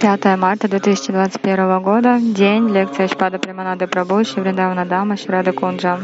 Пятое 0.00 0.36
марта 0.36 0.68
2021 0.68 1.82
года, 1.82 2.18
день, 2.20 2.68
лекция 2.68 3.08
Шпада 3.08 3.38
Приманады 3.38 3.86
Прабhu, 3.86 4.24
Шивриндавана 4.24 4.84
Дама, 4.86 5.16
Шрада 5.16 5.52
Кунджа. 5.52 5.98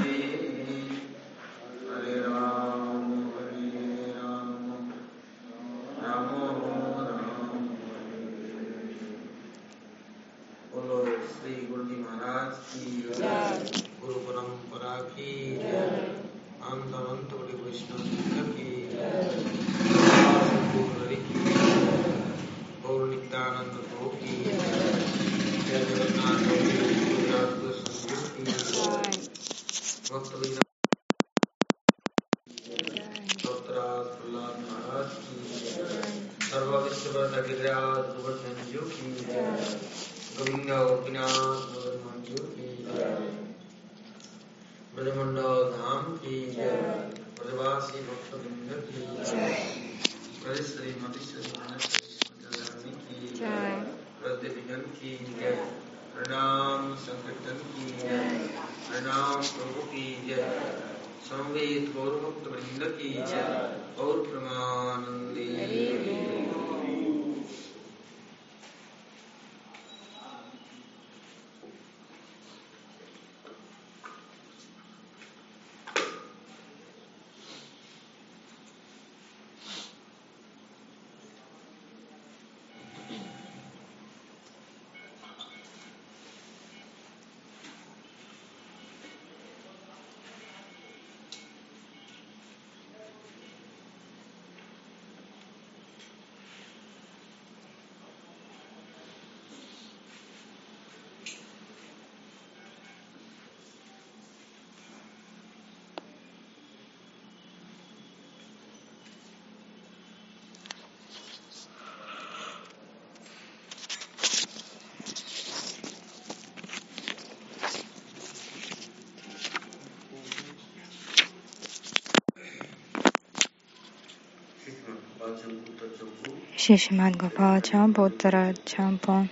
Шишимат 126.69 127.15
Гопала 127.17 127.63
Чампу, 127.63 128.03
Уттара 128.03 128.53
Чампу, 128.67 129.27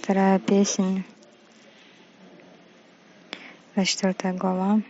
вторая 0.00 0.38
песня, 0.38 1.04
24 3.74 4.32
глава, 4.32 4.80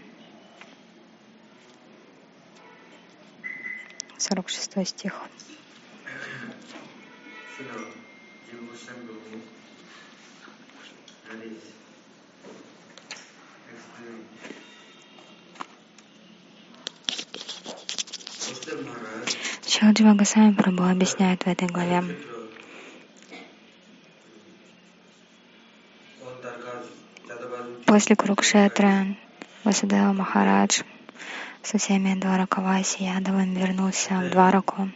46 4.16 4.86
стих. 4.86 5.14
Шилджива 20.04 20.18
Гасами 20.18 20.52
Прабhu 20.52 20.90
объясняет 20.90 21.42
в 21.44 21.46
этой 21.46 21.66
главе. 21.66 22.02
После 27.86 28.14
Курукшетра 28.14 29.16
Васудева 29.64 30.12
Махарадж 30.12 30.82
со 31.62 31.78
всеми 31.78 32.20
Дваракаваси 32.20 33.04
Ядовым 33.04 33.54
вернулся 33.54 34.20
в 34.20 34.30
Двараку. 34.30 34.90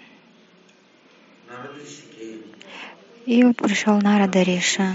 И 3.25 3.44
вот 3.44 3.56
пришел 3.56 3.98
Нарада 4.02 4.42
Риша. 4.42 4.94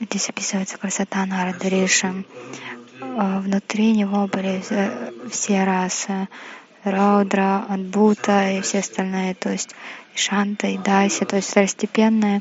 Здесь 0.00 0.28
описывается 0.28 0.67
красота 0.80 1.26
Нарада. 1.26 1.68
А, 3.00 3.40
внутри 3.40 3.92
него 3.92 4.26
были 4.26 4.62
все 5.30 5.64
расы. 5.64 6.28
Раудра, 6.84 7.66
Адбута 7.68 8.52
и 8.52 8.60
все 8.62 8.78
остальные, 8.78 9.34
то 9.34 9.50
есть 9.50 9.74
Шанта 10.14 10.68
и 10.68 10.78
Даси, 10.78 11.24
то 11.24 11.36
есть 11.36 11.50
второстепенные 11.50 12.40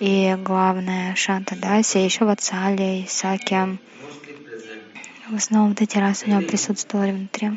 и 0.00 0.34
главное 0.42 1.14
Шанта 1.14 1.54
Даси, 1.54 1.98
еще 1.98 2.24
Вацали 2.24 3.02
и 3.02 3.06
Саки. 3.06 3.78
В 5.28 5.34
основном 5.36 5.70
вот 5.70 5.80
эти 5.80 5.98
расы 5.98 6.26
у 6.26 6.30
него 6.30 6.42
присутствовали 6.42 7.12
внутри. 7.12 7.52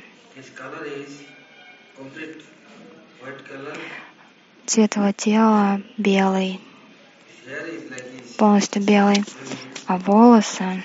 Цвет 4.65 4.95
его 4.97 5.11
тела 5.13 5.81
белый, 5.97 6.59
полностью 8.37 8.81
белый, 8.83 9.23
а 9.87 9.97
волосы 9.97 10.83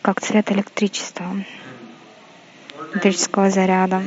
как 0.00 0.20
цвет 0.20 0.50
электричества, 0.52 1.26
электрического 2.92 3.50
заряда. 3.50 4.02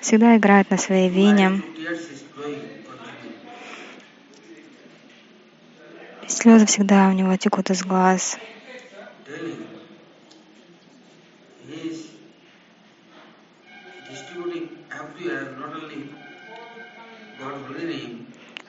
Всегда 0.00 0.36
играет 0.36 0.70
на 0.70 0.78
своей 0.78 1.10
вине. 1.10 1.62
Слезы 6.28 6.66
всегда 6.66 7.08
у 7.08 7.12
него 7.12 7.36
текут 7.36 7.70
из 7.70 7.82
глаз. 7.82 8.38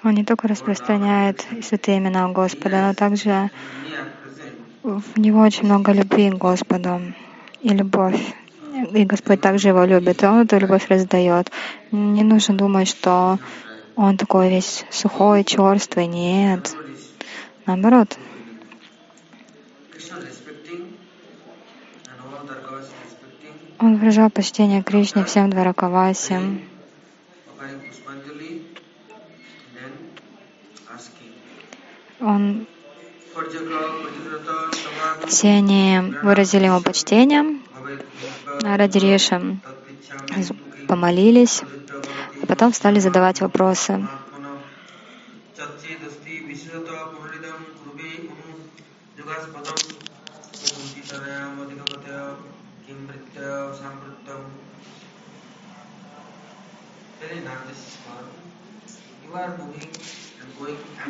Он 0.04 0.14
не 0.14 0.24
только 0.24 0.48
распространяет 0.48 1.46
святые 1.62 1.98
имена 1.98 2.30
Господа, 2.30 2.88
но 2.88 2.94
также 2.94 3.50
в 4.84 5.20
него 5.20 5.42
очень 5.42 5.66
много 5.66 5.92
любви 5.92 6.30
к 6.30 6.36
Господу 6.36 7.02
и 7.62 7.70
любовь. 7.70 8.34
И 8.94 9.04
Господь 9.04 9.42
также 9.42 9.70
его 9.70 9.84
любит, 9.84 10.24
и 10.24 10.26
он 10.26 10.42
эту 10.42 10.58
любовь 10.58 10.88
раздает. 10.88 11.52
Не 11.92 12.24
нужно 12.24 12.56
думать, 12.56 12.88
что 12.88 13.40
он 13.96 14.16
такой 14.16 14.50
весь 14.50 14.86
сухой, 14.90 15.44
черствый. 15.44 16.08
Нет. 16.08 16.74
Наоборот. 17.66 18.18
Он 23.80 23.98
выражал 23.98 24.30
почтение 24.30 24.82
Кришне 24.82 25.26
всем 25.26 25.50
Дваракавасям. 25.50 26.69
Он 32.22 32.68
Все 35.28 35.50
они 35.50 36.18
выразили 36.22 36.66
ему 36.66 36.82
почтение. 36.82 37.60
Риша 38.96 39.58
помолились, 40.88 41.62
а 42.42 42.46
потом 42.46 42.74
стали 42.74 43.00
задавать 43.00 43.40
вопросы. 43.42 44.08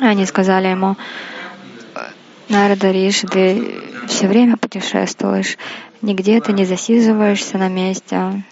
Они 0.00 0.24
сказали 0.26 0.68
ему, 0.68 0.96
Нарада 2.48 2.90
Риши, 2.90 3.28
ты 3.28 3.82
все 4.08 4.26
время 4.26 4.56
путешествуешь, 4.56 5.56
нигде 6.02 6.40
ты 6.40 6.52
не 6.52 6.64
засиживаешься 6.64 7.58
на 7.58 7.68
месте. 7.68 8.42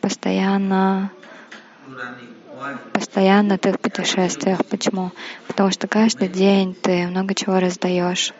Постоянно, 0.00 1.10
постоянно 2.92 3.58
ты 3.58 3.72
в 3.72 3.80
путешествиях. 3.80 4.64
Почему? 4.66 5.10
Потому 5.48 5.70
что 5.72 5.88
каждый 5.88 6.28
день 6.28 6.74
ты 6.74 7.08
много 7.08 7.34
чего 7.34 7.58
раздаешь. 7.58 8.32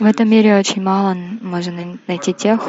В 0.00 0.04
этом 0.06 0.30
мире 0.30 0.56
очень 0.56 0.80
мало 0.80 1.14
можно 1.42 1.98
найти 2.06 2.32
тех, 2.32 2.66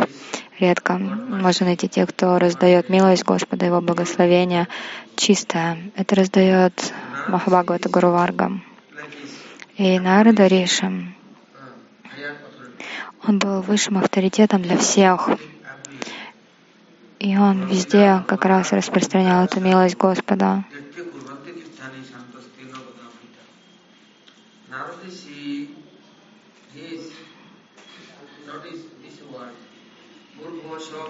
редко 0.60 0.98
можно 0.98 1.68
найти 1.68 1.88
тех, 1.88 2.10
кто 2.10 2.38
раздает 2.38 2.90
милость 2.90 3.24
Господа, 3.24 3.66
Его 3.66 3.80
благословение 3.80 4.68
чистое. 5.16 5.78
Это 5.96 6.16
раздает 6.16 6.94
Махабхагавата 7.30 7.88
Гуру 7.88 8.12
Варга. 8.12 8.60
И 9.78 9.98
Нарада 9.98 10.48
Риша, 10.48 10.92
он 13.26 13.40
был 13.40 13.62
высшим 13.62 13.98
авторитетом 13.98 14.62
для 14.62 14.78
всех. 14.78 15.30
И 17.20 17.38
он 17.38 17.66
везде 17.66 18.26
как 18.28 18.44
раз 18.44 18.74
распространял 18.74 19.46
эту 19.46 19.62
милость 19.62 19.96
Господа. 19.96 20.66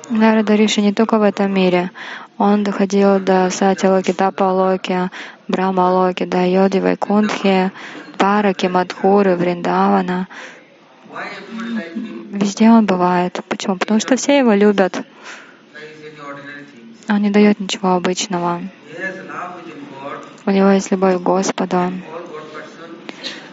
Нарада 0.10 0.56
Риши 0.56 0.82
не 0.82 0.94
только 0.94 1.18
в 1.18 1.22
этом 1.22 1.54
мире. 1.54 1.92
Он 2.38 2.64
доходил 2.64 3.20
до 3.20 3.50
Сати 3.50 3.88
Локи, 3.88 4.14
Тапа 4.14 4.44
Локи, 4.44 5.10
Брахма 5.48 5.90
Локи, 5.92 6.26
до 6.26 6.46
Йоди 6.46 6.80
Вайкунтхи, 6.80 7.72
Параки, 8.18 8.68
Мадхуры, 8.68 9.36
Вриндавана. 9.36 10.28
Везде 12.32 12.70
он 12.70 12.86
бывает. 12.86 13.40
Почему? 13.48 13.78
Потому 13.78 14.00
что 14.00 14.16
все 14.16 14.38
его 14.40 14.54
любят. 14.54 15.02
Он 17.10 17.22
не 17.22 17.30
дает 17.30 17.60
ничего 17.60 17.94
обычного. 17.94 18.62
У 20.46 20.52
него 20.52 20.70
есть 20.70 20.92
любовь 20.92 21.18
к 21.18 21.24
Господу, 21.24 21.94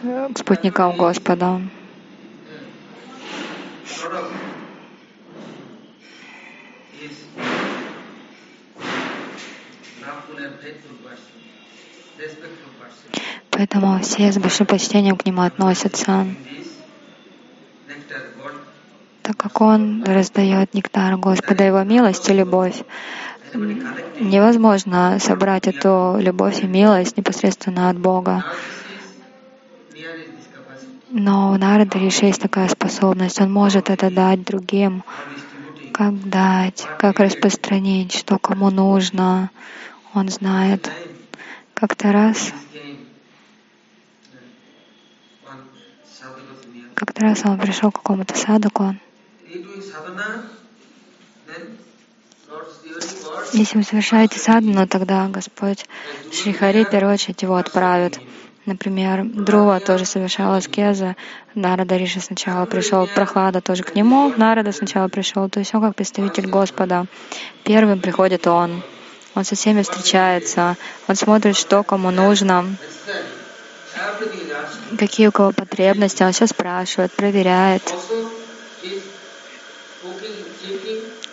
к 0.01 0.37
спутникам 0.37 0.95
Господа. 0.97 1.61
Поэтому 13.49 13.99
все 13.99 14.31
с 14.31 14.37
большим 14.37 14.65
почтением 14.65 15.17
к 15.17 15.25
нему 15.25 15.41
относятся, 15.41 16.25
так 19.21 19.37
как 19.37 19.61
он 19.61 20.03
раздает 20.03 20.73
нектар 20.73 21.17
Господа, 21.17 21.63
его 21.63 21.83
милость 21.83 22.29
и 22.29 22.33
любовь. 22.33 22.83
Невозможно 23.53 25.17
собрать 25.19 25.67
эту 25.67 26.17
любовь 26.19 26.63
и 26.63 26.67
милость 26.67 27.17
непосредственно 27.17 27.89
от 27.89 27.97
Бога. 27.97 28.43
Но 31.11 31.51
у 31.51 31.57
Нарада 31.57 31.97
Риши 31.97 32.25
есть 32.25 32.41
такая 32.41 32.67
способность. 32.67 33.41
Он 33.41 33.51
может 33.51 33.89
это 33.89 34.11
дать 34.11 34.43
другим. 34.43 35.03
Как 35.99 36.29
дать, 36.29 36.87
как 36.97 37.19
распространить, 37.19 38.13
что 38.13 38.39
кому 38.39 38.69
нужно. 38.69 39.51
Он 40.13 40.29
знает. 40.29 40.89
Как-то 41.73 42.13
раз 42.13 42.53
как-то 46.93 47.21
раз 47.23 47.41
он 47.43 47.59
пришел 47.59 47.91
к 47.91 47.95
какому-то 47.95 48.33
садаку. 48.33 48.95
Если 53.51 53.77
вы 53.77 53.83
совершаете 53.83 54.39
садхану, 54.39 54.87
тогда 54.87 55.27
Господь 55.27 55.85
Шрихари 56.31 56.85
в 56.85 56.91
первую 56.91 57.15
очередь 57.15 57.41
его 57.41 57.57
отправит. 57.57 58.21
Например, 58.65 59.23
Друва 59.23 59.79
тоже 59.79 60.05
совершал 60.05 60.53
аскезы. 60.53 61.15
Нарада 61.55 61.97
Риша 61.97 62.19
сначала 62.19 62.65
пришел, 62.65 63.07
Прохлада 63.07 63.61
тоже 63.61 63.83
к 63.83 63.95
нему, 63.95 64.33
Нарада 64.37 64.71
сначала 64.71 65.07
пришел. 65.07 65.49
То 65.49 65.59
есть 65.59 65.73
он 65.73 65.81
как 65.81 65.95
представитель 65.95 66.47
Господа. 66.47 67.05
Первым 67.63 67.99
приходит 67.99 68.47
он. 68.47 68.83
Он 69.35 69.43
со 69.45 69.55
всеми 69.55 69.83
встречается, 69.83 70.75
он 71.07 71.15
смотрит, 71.15 71.55
что 71.55 71.83
кому 71.83 72.11
нужно, 72.11 72.65
какие 74.97 75.27
у 75.27 75.31
кого 75.31 75.51
потребности, 75.51 76.23
он 76.23 76.31
все 76.31 76.47
спрашивает, 76.47 77.11
проверяет. 77.13 77.83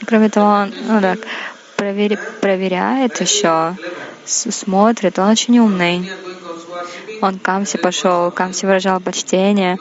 Кроме 0.07 0.29
того, 0.29 0.47
он 0.47 0.75
ну, 0.89 1.01
так, 1.01 1.21
провер, 1.77 2.19
проверяет 2.41 3.21
еще, 3.21 3.77
смотрит, 4.25 5.19
он 5.19 5.29
очень 5.29 5.59
умный. 5.59 6.11
Он 7.23 7.39
к 7.39 7.43
Камсе 7.43 7.79
пошел, 7.79 8.31
Камсе 8.31 8.67
выражал 8.67 9.01
почтение, 9.01 9.79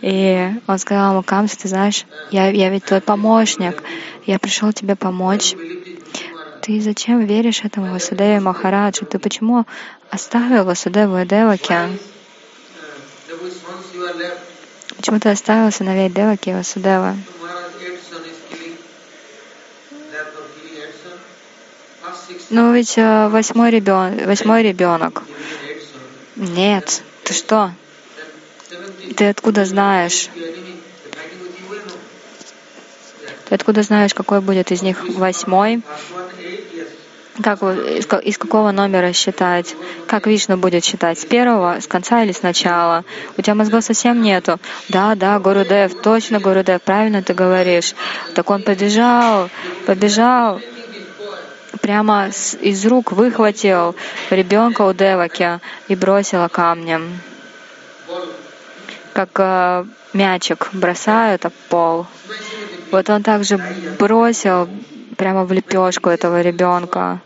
и 0.00 0.50
он 0.66 0.78
сказал 0.78 1.12
ему, 1.12 1.22
Камси, 1.22 1.56
ты 1.56 1.68
знаешь, 1.68 2.04
я, 2.30 2.48
я 2.48 2.68
ведь 2.70 2.84
твой 2.84 3.00
помощник, 3.00 3.82
я 4.26 4.38
пришел 4.38 4.72
тебе 4.72 4.96
помочь. 4.96 5.54
Ты 6.62 6.80
зачем 6.80 7.24
веришь 7.24 7.62
этому 7.62 7.92
Васудеве 7.92 8.40
Махараджу? 8.40 9.04
Ты 9.04 9.18
почему 9.18 9.66
оставил 10.10 10.64
Васудеву 10.64 11.18
и 11.18 11.26
Деваки? 11.26 11.76
Почему 14.96 15.20
ты 15.20 15.28
оставил 15.28 15.70
сыновей 15.70 16.08
Деваки 16.08 16.50
и 16.50 16.54
Васудева? 16.54 17.16
Ну 22.50 22.72
ведь 22.72 22.96
э, 22.96 23.28
восьмой 23.28 23.70
ребенок, 23.70 24.26
восьмой 24.26 24.62
ребенок. 24.62 25.22
Нет, 26.36 27.02
ты 27.24 27.32
что? 27.32 27.72
Ты 29.16 29.28
откуда 29.28 29.64
знаешь? 29.64 30.28
Ты 33.48 33.54
откуда 33.54 33.82
знаешь, 33.82 34.14
какой 34.14 34.40
будет 34.40 34.72
из 34.72 34.82
них 34.82 35.04
восьмой? 35.16 35.82
Как 37.42 37.62
из, 37.62 38.06
из 38.22 38.38
какого 38.38 38.70
номера 38.70 39.12
считать? 39.12 39.74
Как 40.06 40.26
Вишну 40.26 40.56
будет 40.56 40.84
считать? 40.84 41.18
С 41.18 41.24
первого, 41.24 41.80
с 41.80 41.86
конца 41.86 42.22
или 42.22 42.32
с 42.32 42.42
начала? 42.42 43.04
У 43.36 43.42
тебя 43.42 43.56
мозгов 43.56 43.82
совсем 43.82 44.22
нету. 44.22 44.58
Да, 44.88 45.14
да, 45.16 45.38
Гурудев, 45.40 46.00
точно 46.00 46.38
Гурудев, 46.38 46.80
правильно 46.82 47.22
ты 47.22 47.34
говоришь. 47.34 47.94
Так 48.34 48.50
он 48.50 48.62
побежал, 48.62 49.50
побежал, 49.84 50.60
прямо 51.80 52.28
из 52.60 52.86
рук 52.86 53.12
выхватил 53.12 53.94
ребенка 54.30 54.82
у 54.82 54.92
Деваки 54.92 55.60
и 55.88 55.94
бросил 55.94 56.48
камнем. 56.48 57.20
Как 59.12 59.30
э, 59.38 59.84
мячик 60.12 60.70
бросают 60.72 61.44
об 61.46 61.52
пол. 61.68 62.06
Вот 62.90 63.08
он 63.10 63.22
также 63.22 63.60
бросил 63.98 64.68
прямо 65.16 65.44
в 65.44 65.52
лепешку 65.52 66.10
этого 66.10 66.40
ребенка. 66.40 67.20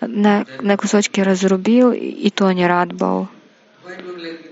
На, 0.00 0.44
на 0.60 0.76
кусочки 0.76 1.20
разрубил, 1.20 1.92
и 1.92 2.28
то 2.30 2.50
не 2.52 2.66
рад 2.66 2.92
был. 2.92 3.28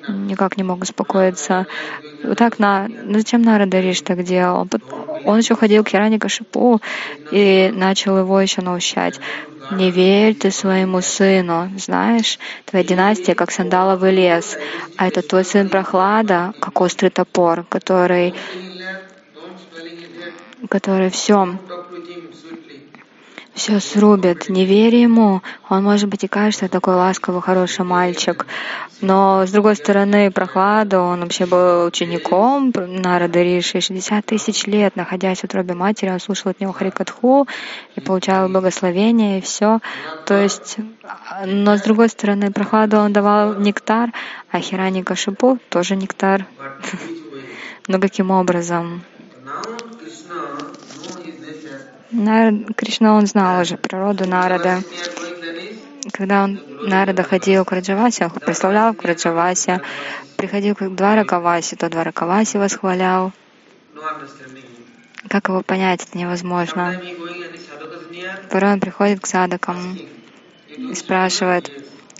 Никак 0.08 0.56
не 0.56 0.62
мог 0.62 0.82
успокоиться. 0.82 1.66
Вот 2.24 2.38
так 2.38 2.58
на... 2.58 2.88
Ну 2.88 3.18
зачем 3.18 3.42
Нарада 3.42 3.80
Риш 3.80 4.00
так 4.02 4.22
делал? 4.22 4.68
Он 5.24 5.38
еще 5.38 5.54
ходил 5.54 5.84
к 5.84 5.88
Хирани 5.88 6.18
Кашипу 6.18 6.80
и 7.30 7.70
начал 7.74 8.18
его 8.18 8.40
еще 8.40 8.62
наущать. 8.62 9.20
Не 9.70 9.90
верь 9.90 10.34
ты 10.34 10.50
своему 10.50 11.00
сыну, 11.00 11.70
знаешь, 11.76 12.38
твоя 12.64 12.84
династия 12.84 13.34
как 13.34 13.52
сандаловый 13.52 14.10
лес, 14.10 14.58
а 14.96 15.06
это 15.06 15.22
твой 15.22 15.44
сын 15.44 15.68
Прохлада, 15.68 16.52
как 16.60 16.80
острый 16.80 17.10
топор, 17.10 17.64
который 17.68 18.34
который 20.68 21.10
все 21.10 21.58
все 23.54 23.80
срубят. 23.80 24.48
Не 24.48 24.64
верь 24.64 24.96
ему. 24.96 25.42
Он, 25.68 25.82
может 25.82 26.08
быть, 26.08 26.24
и 26.24 26.28
кажется 26.28 26.68
такой 26.68 26.94
ласковый, 26.94 27.42
хороший 27.42 27.84
мальчик. 27.84 28.46
Но, 29.00 29.46
с 29.46 29.50
другой 29.50 29.76
стороны, 29.76 30.30
Прохлада, 30.30 31.00
он 31.00 31.20
вообще 31.20 31.46
был 31.46 31.86
учеником 31.86 32.72
Нарада 32.74 33.42
Риши. 33.42 33.80
60 33.80 34.24
тысяч 34.24 34.66
лет, 34.66 34.96
находясь 34.96 35.40
в 35.40 35.44
утробе 35.44 35.74
матери, 35.74 36.10
он 36.10 36.20
слушал 36.20 36.50
от 36.50 36.60
него 36.60 36.72
Харикатху 36.72 37.48
и 37.96 38.00
получал 38.00 38.48
благословение, 38.48 39.38
и 39.38 39.42
все. 39.42 39.80
То 40.26 40.40
есть, 40.40 40.76
но, 41.46 41.76
с 41.76 41.82
другой 41.82 42.08
стороны, 42.08 42.52
Прохладу 42.52 42.98
он 42.98 43.12
давал 43.12 43.54
нектар, 43.54 44.12
а 44.50 44.60
Хирани 44.60 45.02
Кашипу 45.02 45.58
тоже 45.68 45.96
нектар. 45.96 46.46
Но 47.88 47.98
каким 47.98 48.30
образом? 48.30 49.02
Кришна, 52.10 53.14
он 53.14 53.26
знал 53.26 53.62
уже 53.62 53.76
природу 53.76 54.26
Нарада. 54.26 54.82
Когда 56.12 56.44
он, 56.44 56.60
Нарада 56.82 57.22
ходил 57.22 57.64
к 57.64 57.70
Раджавасе, 57.70 58.28
прославлял 58.28 58.94
к 58.94 59.04
Раджавасе, 59.04 59.80
приходил 60.36 60.74
к 60.74 60.88
Дваракавасе, 60.88 61.76
то 61.76 61.88
Дваракавасе 61.88 62.58
восхвалял. 62.58 63.32
Как 65.28 65.48
его 65.48 65.62
понять, 65.62 66.04
это 66.04 66.18
невозможно. 66.18 67.00
Порой 68.50 68.72
он 68.72 68.80
приходит 68.80 69.20
к 69.20 69.26
садакам 69.26 69.96
и 70.76 70.94
спрашивает, 70.94 71.70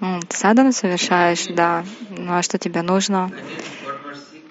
ну, 0.01 0.21
ты 0.21 0.37
садом 0.37 0.73
совершаешь? 0.73 1.47
Да. 1.47 1.85
Ну 2.11 2.35
а 2.35 2.43
что 2.43 2.59
тебе 2.59 2.83
нужно? 2.83 3.33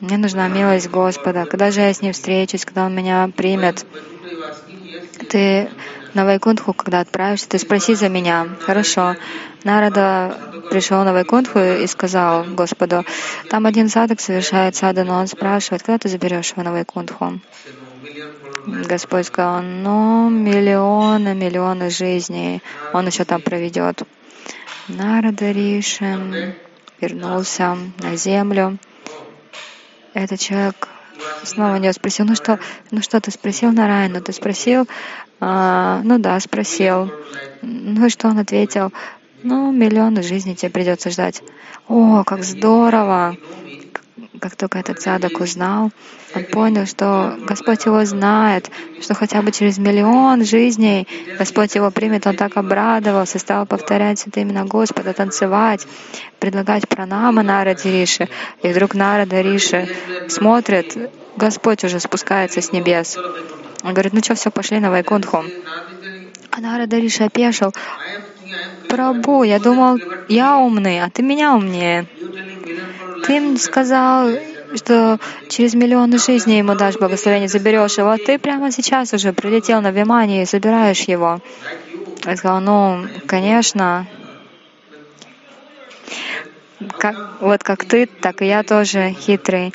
Мне 0.01 0.17
нужна 0.17 0.48
милость 0.48 0.89
Господа. 0.89 1.46
Когда 1.46 1.72
же 1.72 1.79
я 1.81 1.93
с 1.93 2.01
ним 2.01 2.12
встречусь, 2.12 2.65
когда 2.65 2.86
он 2.86 2.96
меня 2.96 3.29
примет? 3.36 3.86
Ты 5.29 5.69
на 6.15 6.25
Вайкунтху, 6.25 6.74
когда 6.74 7.01
отправишься, 7.01 7.48
ты 7.48 7.59
спроси 7.59 7.93
за 7.93 8.09
меня. 8.09 8.48
Хорошо. 8.62 9.15
Нарада 9.63 10.36
пришел 10.69 11.03
на 11.03 11.13
Вайкунтху 11.13 11.59
и 11.59 11.88
сказал 11.88 12.43
Господу, 12.45 13.05
там 13.50 13.65
один 13.65 13.89
садок 13.89 14.19
совершает 14.19 14.75
сада, 14.75 15.03
но 15.03 15.19
он 15.19 15.27
спрашивает, 15.27 15.83
когда 15.83 16.00
ты 16.00 16.09
заберешь 16.09 16.51
его 16.51 16.63
на 16.63 16.71
Вайкунтху? 16.71 17.39
Господь 18.65 19.27
сказал, 19.27 19.62
ну, 19.62 20.29
миллионы, 20.29 21.36
миллионы 21.36 21.89
жизней 21.89 22.62
он 22.93 23.07
еще 23.07 23.24
там 23.24 23.41
проведет. 23.41 24.03
Нарада 24.88 25.51
Ришин 25.51 26.55
вернулся 27.00 27.77
на 28.00 28.15
землю. 28.15 28.77
Этот 30.13 30.39
человек 30.39 30.88
снова 31.44 31.76
него 31.78 31.94
спросил, 31.94 32.26
ну 32.26 32.36
что, 32.36 32.60
ну 32.92 33.02
что 33.02 33.20
ты 33.20 33.32
спросил 33.32 33.72
на 33.72 33.84
Нарайну, 33.84 34.22
ты 34.22 34.34
спросил, 34.34 34.88
а, 35.40 36.02
ну 36.04 36.20
да, 36.20 36.40
спросил. 36.40 37.12
Ну 37.62 38.06
и 38.06 38.10
что 38.10 38.28
он 38.28 38.40
ответил? 38.40 38.92
Ну, 39.42 39.72
миллионы 39.72 40.22
жизней 40.22 40.56
тебе 40.56 40.70
придется 40.70 41.10
ждать. 41.10 41.42
О, 41.88 42.24
как 42.26 42.44
здорово! 42.44 43.38
Как 44.39 44.55
только 44.55 44.79
этот 44.79 45.01
садок 45.01 45.39
узнал, 45.39 45.91
он 46.34 46.43
понял, 46.46 46.86
что 46.86 47.38
Господь 47.46 47.86
его 47.86 48.05
знает, 48.05 48.69
что 49.01 49.13
хотя 49.13 49.41
бы 49.41 49.51
через 49.51 49.77
миллион 49.77 50.46
жизней 50.46 51.08
Господь 51.38 51.75
его 51.75 51.91
примет. 51.91 52.27
Он 52.27 52.36
так 52.36 52.55
обрадовался, 52.55 53.39
стал 53.39 53.65
повторять 53.65 54.25
это 54.27 54.39
именно 54.39 54.65
Господа, 54.65 55.13
танцевать, 55.13 55.86
предлагать 56.39 56.88
пранама 56.88 57.43
Нараде 57.43 57.91
Риши. 57.91 58.29
И 58.62 58.69
вдруг 58.69 58.96
Нарада 58.96 59.41
Риши 59.41 59.89
смотрит, 60.29 60.98
Господь 61.36 61.84
уже 61.84 62.00
спускается 62.00 62.62
с 62.62 62.72
небес. 62.72 63.17
Он 63.84 63.93
говорит, 63.93 64.13
ну 64.13 64.22
что, 64.24 64.36
все, 64.36 64.51
пошли 64.51 64.79
на 64.79 64.89
Вайкунтху. 64.89 65.43
А 66.51 66.62
Нарада 66.62 66.98
Риши 66.98 67.24
опешил. 67.24 67.74
Прабу, 68.88 69.44
я 69.44 69.60
думал, 69.60 70.00
я 70.27 70.58
умный, 70.58 71.01
а 71.03 71.10
ты 71.10 71.22
меня 71.22 71.56
умнее. 71.56 72.08
Ты 73.25 73.39
мне 73.39 73.58
сказал, 73.58 74.29
что 74.75 75.20
через 75.48 75.74
миллионы 75.74 76.18
жизней 76.18 76.60
ему 76.60 76.75
дашь 76.75 76.96
благословение, 76.96 77.48
заберешь 77.48 77.98
его. 77.98 78.18
Ты 78.18 78.39
прямо 78.39 78.72
сейчас 78.72 79.13
уже 79.13 79.34
прилетел 79.34 79.82
на 79.82 79.91
Вимане 79.91 80.41
и 80.41 80.46
забираешь 80.46 81.01
его. 81.01 81.39
Я 82.25 82.36
сказал, 82.36 82.62
ну, 82.62 83.06
конечно, 83.27 84.08
как, 86.98 87.41
вот 87.41 87.63
как 87.63 87.86
ты, 87.86 88.06
так 88.06 88.41
и 88.41 88.48
я 88.48 88.63
тоже 88.63 89.12
хитрый. 89.12 89.74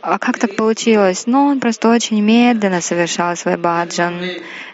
А 0.00 0.18
как 0.18 0.38
так 0.38 0.56
получилось? 0.56 1.24
Ну, 1.26 1.46
он 1.46 1.60
просто 1.60 1.88
очень 1.88 2.20
медленно 2.20 2.80
совершал 2.80 3.36
свой 3.36 3.56
баджан. 3.56 4.20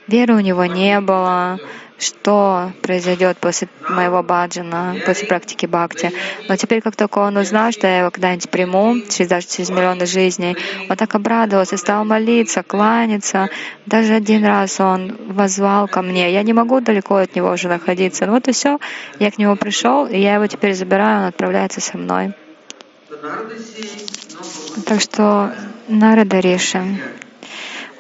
Веры 0.07 0.35
у 0.35 0.41
него 0.41 0.67
не 0.67 1.01
было 1.01 1.59
что 1.99 2.73
произойдет 2.83 3.39
после 3.39 3.69
моего 3.89 4.23
баджана, 4.23 4.97
после 5.07 5.29
практики 5.29 5.67
бхакти. 5.67 6.13
Но 6.49 6.57
теперь, 6.57 6.81
как 6.81 6.97
только 6.97 7.19
он 7.19 7.37
узнал, 7.37 7.73
что 7.73 7.87
я 7.87 8.01
его 8.01 8.11
когда-нибудь 8.11 8.51
приму, 8.51 9.01
через, 9.09 9.29
даже 9.29 9.47
через 9.47 9.71
миллионы 9.71 10.07
жизней, 10.07 10.57
он 10.89 10.97
так 10.97 11.15
обрадовался, 11.15 11.77
стал 11.77 12.05
молиться, 12.05 12.63
кланяться. 12.63 13.49
Даже 13.87 14.15
один 14.15 14.45
раз 14.45 14.81
он 14.81 15.17
возвал 15.29 15.87
ко 15.89 16.03
мне. 16.03 16.33
Я 16.33 16.43
не 16.43 16.53
могу 16.53 16.81
далеко 16.81 17.17
от 17.17 17.37
него 17.37 17.51
уже 17.51 17.69
находиться. 17.69 18.27
Ну 18.27 18.33
вот 18.33 18.49
и 18.49 18.53
все. 18.53 18.79
Я 19.19 19.31
к 19.31 19.39
нему 19.39 19.57
пришел, 19.57 20.07
и 20.07 20.19
я 20.19 20.35
его 20.35 20.47
теперь 20.47 20.75
забираю, 20.75 21.21
он 21.21 21.27
отправляется 21.29 21.81
со 21.81 21.97
мной. 21.97 22.33
Так 24.87 25.01
что 25.01 25.53
Нарада 25.89 26.41
Риши, 26.41 26.83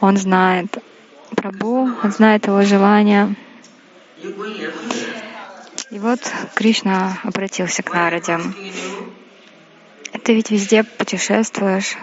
он 0.00 0.16
знает 0.16 0.78
Прабу, 1.34 1.90
он 2.02 2.12
знает 2.12 2.46
его 2.46 2.62
желания. 2.62 3.34
И 5.90 5.98
вот 5.98 6.20
Кришна 6.54 7.18
обратился 7.22 7.82
к 7.82 7.92
Нараде. 7.92 8.38
Ты 10.22 10.34
ведь 10.34 10.50
везде 10.50 10.82
путешествуешь. 10.82 11.96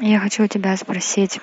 Я 0.00 0.18
хочу 0.18 0.44
у 0.44 0.46
тебя 0.46 0.76
спросить, 0.78 1.40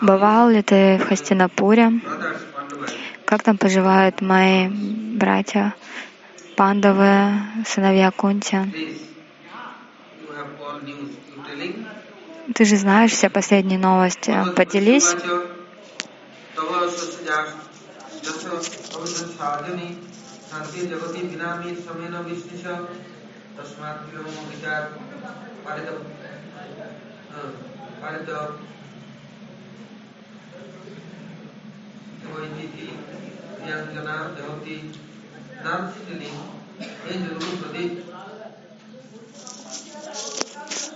бывал 0.00 0.50
ли 0.50 0.62
ты 0.62 0.98
в 0.98 1.06
Хастинапуре? 1.06 1.92
Как 3.24 3.42
там 3.42 3.56
поживают 3.56 4.20
мои 4.20 4.68
братья? 4.68 5.74
Пандавы, 6.60 7.40
сыновья 7.64 8.10
Кунти. 8.10 8.58
Ты 12.54 12.64
же 12.66 12.76
знаешь 12.76 13.12
все 13.12 13.30
последние 13.30 13.78
новости. 13.78 14.36
Поделись. 14.54 15.16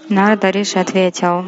Нарда 0.08 0.50
Риши 0.50 0.78
ответил, 0.78 1.44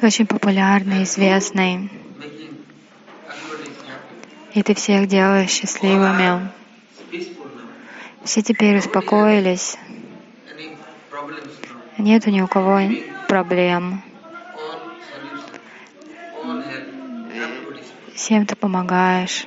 очень 0.00 0.26
популярный, 0.26 1.02
известный 1.02 2.07
и 4.54 4.62
ты 4.62 4.74
всех 4.74 5.08
делаешь 5.08 5.50
счастливыми. 5.50 6.50
Все 8.24 8.42
теперь 8.42 8.78
успокоились. 8.78 9.76
Нет 11.96 12.26
ни 12.26 12.40
у 12.40 12.48
кого 12.48 12.80
проблем. 13.26 14.02
Всем 18.14 18.46
ты 18.46 18.56
помогаешь. 18.56 19.46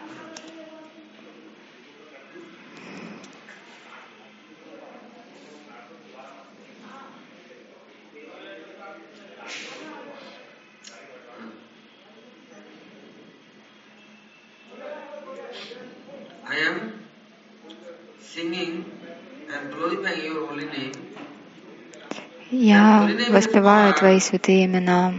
Воспеваю 23.31 23.93
Твои 23.93 24.19
святые 24.19 24.65
имена. 24.65 25.13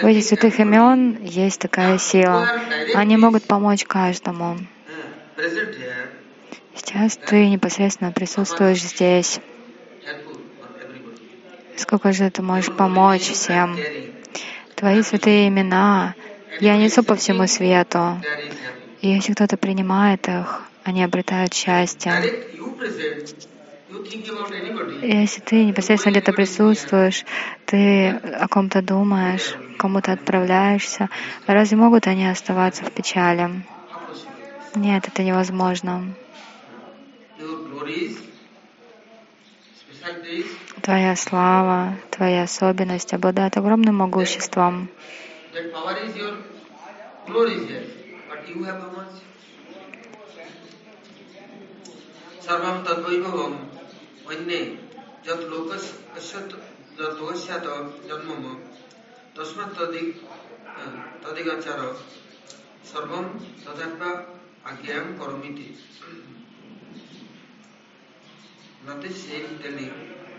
В 0.00 0.04
этих 0.04 0.24
святых 0.24 0.58
имен 0.60 1.22
есть 1.22 1.60
такая 1.60 1.98
сила. 1.98 2.48
Они 2.94 3.16
могут 3.16 3.44
помочь 3.44 3.84
каждому. 3.84 4.58
Сейчас 6.74 7.16
Ты 7.16 7.48
непосредственно 7.48 8.12
присутствуешь 8.12 8.82
здесь. 8.82 9.40
Сколько 11.76 12.12
же 12.12 12.30
Ты 12.30 12.42
можешь 12.42 12.74
помочь 12.74 13.30
всем? 13.30 13.76
Твои 14.74 15.02
святые 15.02 15.48
имена 15.48 16.14
я 16.60 16.76
несу 16.76 17.02
по 17.02 17.14
всему 17.16 17.46
свету. 17.46 18.20
И 19.00 19.08
если 19.08 19.32
кто-то 19.32 19.56
принимает 19.56 20.28
их, 20.28 20.62
они 20.84 21.02
обретают 21.02 21.54
счастье. 21.54 22.12
Если 25.02 25.40
ты 25.40 25.64
непосредственно 25.64 26.12
где-то 26.12 26.32
присутствуешь, 26.32 27.24
ты 27.66 28.10
о 28.10 28.48
ком-то 28.48 28.80
думаешь, 28.80 29.54
кому-то 29.76 30.12
отправляешься, 30.12 31.10
разве 31.46 31.76
могут 31.76 32.06
они 32.06 32.26
оставаться 32.26 32.84
в 32.84 32.90
печали? 32.90 33.50
Нет, 34.74 35.06
это 35.06 35.22
невозможно. 35.22 36.14
Твоя 40.80 41.16
слава, 41.16 41.96
твоя 42.10 42.42
особенность 42.42 43.12
обладает 43.12 43.56
огромным 43.56 43.96
могуществом. 43.96 44.88
that 52.84 53.02
power 53.02 53.73
अन्ये 54.31 54.59
यत् 55.27 55.45
लोकस्य 55.51 55.91
कस्य 56.15 56.37
यत् 56.99 57.19
लोकस्यात् 57.19 57.69
जन्मम 58.09 58.43
तस्मात् 59.37 59.75
तदिक् 59.77 60.11
तदिगच्छार 61.23 61.81
सर्वं 62.91 63.25
तथैव 63.65 64.03
आज्ञां 64.71 65.05
करोमीति 65.19 65.67
Not 68.85 69.01
the 69.01 69.09
same 69.13 69.59
telling 69.61 69.91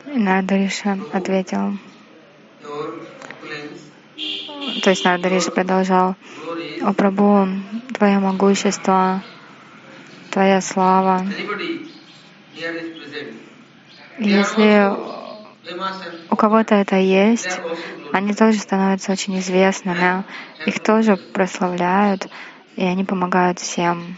Нарада 0.06 0.56
Риша 0.56 0.98
ответил, 1.12 1.78
your 2.62 2.94
opulence, 3.28 3.82
то 4.82 4.90
есть 4.90 5.04
Нарада 5.04 5.28
Риша 5.28 5.50
продолжал, 5.50 6.16
glory, 6.42 6.80
«О 6.80 6.92
Прабу, 6.94 7.46
Твое 7.94 8.18
могущество, 8.18 9.22
Твоя 10.30 10.60
слава, 10.62 11.26
если 14.17 14.93
у 16.29 16.35
кого-то 16.35 16.75
это 16.75 16.95
есть, 16.97 17.59
они 18.11 18.33
тоже 18.33 18.59
становятся 18.59 19.11
очень 19.11 19.39
известными, 19.39 20.23
их 20.65 20.79
тоже 20.79 21.17
прославляют, 21.17 22.27
и 22.75 22.83
они 22.83 23.03
помогают 23.03 23.59
всем. 23.59 24.17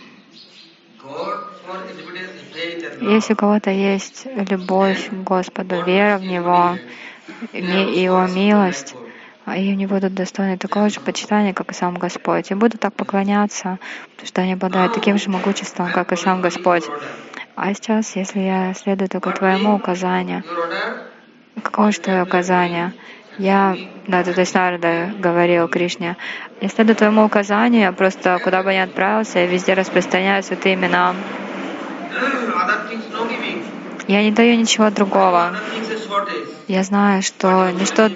Если 3.02 3.34
у 3.34 3.36
кого-то 3.36 3.70
есть 3.70 4.28
любовь 4.50 5.10
к 5.10 5.14
Господу, 5.14 5.84
вера 5.84 6.18
в 6.18 6.24
Него, 6.24 6.78
Его 7.54 8.26
милость, 8.28 8.96
и 9.46 9.72
они 9.72 9.86
будут 9.86 10.14
достойны 10.14 10.58
такого 10.58 10.90
же 10.90 11.00
почитания, 11.00 11.54
как 11.54 11.72
и 11.72 11.74
сам 11.74 11.96
Господь, 11.96 12.52
и 12.52 12.56
будут 12.56 12.82
так 12.82 12.94
поклоняться, 12.94 13.80
потому 14.12 14.28
что 14.28 14.42
они 14.42 14.54
обладают 14.54 14.94
таким 14.94 15.18
же 15.18 15.30
могуществом, 15.30 15.92
как 15.94 16.12
и 16.12 16.18
сам 16.18 16.42
Господь. 16.42 16.84
А 17.60 17.74
сейчас, 17.74 18.16
если 18.16 18.42
я 18.42 18.72
следую 18.76 19.10
только 19.10 19.32
Твоему 19.32 19.74
указанию, 19.74 20.44
какое 21.64 21.92
же 21.92 22.00
Твое 22.00 22.22
указание? 22.22 22.94
Я, 23.40 23.76
да, 24.06 24.24
то 24.24 24.30
есть 24.30 24.54
Нарада 24.54 25.12
говорил 25.18 25.68
Кришне, 25.68 26.18
я 26.62 26.70
следую 26.70 26.96
Твоему 26.96 27.26
указанию, 27.26 27.92
просто 27.94 28.40
куда 28.44 28.62
бы 28.62 28.74
ни 28.74 28.78
отправился, 28.78 29.40
я 29.40 29.48
везде 29.48 29.74
распространяю 29.74 30.44
святые 30.44 30.76
имена. 30.76 31.16
Я 34.08 34.22
не 34.22 34.32
даю 34.32 34.56
ничего 34.56 34.92
другого. 34.92 35.56
Я 36.68 36.84
знаю, 36.84 37.24
что 37.24 37.72
ничто 37.72 38.12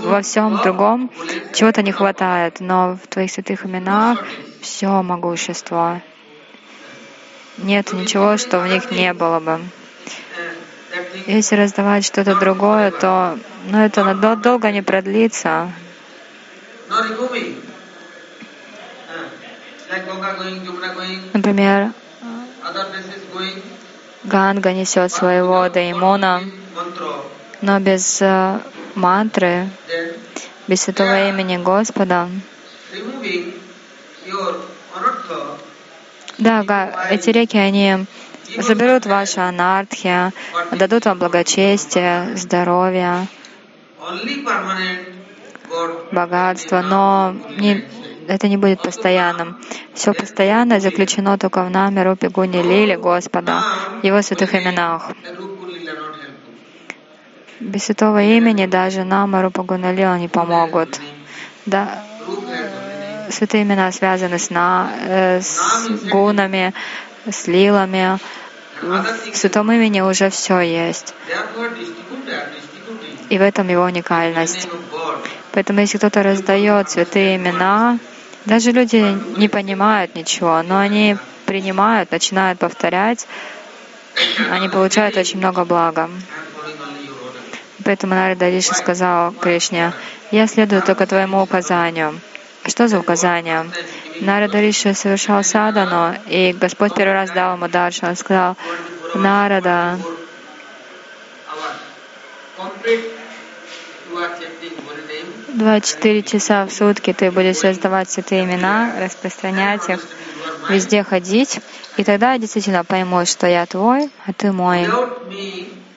во 0.00 0.22
всем 0.22 0.56
другом 0.62 1.10
чего-то 1.52 1.82
не 1.82 1.92
хватает, 1.92 2.60
но 2.60 2.96
в 2.96 3.06
Твоих 3.06 3.30
святых 3.30 3.66
именах 3.66 4.24
все 4.62 5.02
могущество. 5.02 6.00
Нет 7.62 7.92
ничего, 7.92 8.36
что 8.36 8.60
в 8.60 8.66
них 8.66 8.90
не 8.90 9.12
было 9.12 9.38
бы. 9.40 9.60
Если 11.26 11.56
раздавать 11.56 12.04
что-то 12.04 12.34
другое, 12.38 12.90
то 12.90 13.38
ну, 13.66 13.78
это 13.78 14.14
долго 14.36 14.72
не 14.72 14.82
продлится. 14.82 15.72
Например. 21.32 21.92
Ганга 24.24 24.72
несет 24.72 25.12
своего 25.12 25.68
Даймона, 25.68 26.42
но 27.62 27.80
без 27.80 28.20
э, 28.20 28.60
мантры, 28.94 29.68
без 30.68 30.82
святого 30.82 31.30
имени 31.30 31.56
Господа, 31.56 32.28
да, 36.40 37.08
эти 37.10 37.30
реки, 37.30 37.56
они 37.56 38.06
заберут 38.58 39.06
ваши 39.06 39.40
анархи, 39.40 40.32
дадут 40.72 41.04
вам 41.04 41.18
благочестие, 41.18 42.36
здоровье, 42.36 43.28
богатство, 46.10 46.82
но 46.82 47.36
не, 47.58 47.84
это 48.26 48.48
не 48.48 48.56
будет 48.56 48.82
постоянным. 48.82 49.58
Все 49.94 50.12
постоянное 50.12 50.80
заключено 50.80 51.38
только 51.38 51.62
в 51.62 51.70
наме 51.70 52.02
Рупи 52.02 52.28
Гуни 52.28 52.62
Лили 52.62 52.96
Господа, 52.96 53.62
Его 54.02 54.22
святых 54.22 54.54
именах. 54.54 55.12
Без 57.60 57.84
святого 57.84 58.22
имени 58.22 58.66
даже 58.66 59.04
нама 59.04 59.42
Рупа 59.42 59.62
Гуна 59.62 59.92
Лила 59.92 60.18
не 60.18 60.28
помогут. 60.28 61.00
Да, 61.66 62.02
святые 63.30 63.62
имена 63.62 63.90
связаны 63.92 64.38
с, 64.38 64.50
на, 64.50 64.92
э, 65.00 65.40
с 65.40 65.88
гунами, 66.10 66.74
с 67.30 67.46
лилами. 67.46 68.18
В 68.82 69.36
святом 69.36 69.70
имени 69.72 70.00
уже 70.00 70.30
все 70.30 70.60
есть. 70.60 71.14
И 73.28 73.38
в 73.38 73.42
этом 73.42 73.68
его 73.68 73.84
уникальность. 73.84 74.68
Поэтому 75.52 75.80
если 75.80 75.98
кто-то 75.98 76.22
раздает 76.22 76.90
святые 76.90 77.36
имена, 77.36 77.98
даже 78.46 78.70
люди 78.72 79.18
не 79.38 79.48
понимают 79.48 80.14
ничего, 80.14 80.62
но 80.62 80.78
они 80.78 81.16
принимают, 81.44 82.10
начинают 82.10 82.58
повторять, 82.58 83.26
они 84.50 84.68
получают 84.68 85.16
очень 85.16 85.38
много 85.38 85.64
блага. 85.64 86.08
Поэтому 87.84 88.14
Нарада 88.14 88.48
Риша 88.48 88.74
сказал 88.74 89.32
Кришне, 89.32 89.92
я 90.30 90.46
следую 90.46 90.82
только 90.82 91.06
твоему 91.06 91.42
указанию. 91.42 92.20
Что 92.66 92.88
за 92.88 92.98
указание? 92.98 93.70
Нарада 94.20 94.60
Риша 94.60 94.94
совершал 94.94 95.42
садану, 95.42 96.14
и 96.26 96.52
Господь 96.52 96.94
первый 96.94 97.14
раз 97.14 97.30
дал 97.30 97.56
ему 97.56 97.68
даршан. 97.68 98.10
Он 98.10 98.16
сказал, 98.16 98.56
Нарада, 99.14 99.98
name. 102.84 103.20
24 105.54 106.22
часа 106.22 106.66
в 106.66 106.72
сутки 106.72 107.12
ты 107.12 107.30
будешь 107.30 107.62
раздавать 107.62 108.10
святые 108.10 108.44
имена, 108.44 108.94
распространять 109.00 109.88
их, 109.88 110.00
везде 110.68 111.02
ходить, 111.02 111.60
и 111.96 112.04
тогда 112.04 112.38
действительно 112.38 112.84
пойму, 112.84 113.24
что 113.26 113.46
я 113.46 113.66
твой, 113.66 114.10
а 114.26 114.32
ты 114.32 114.52
мой. 114.52 114.88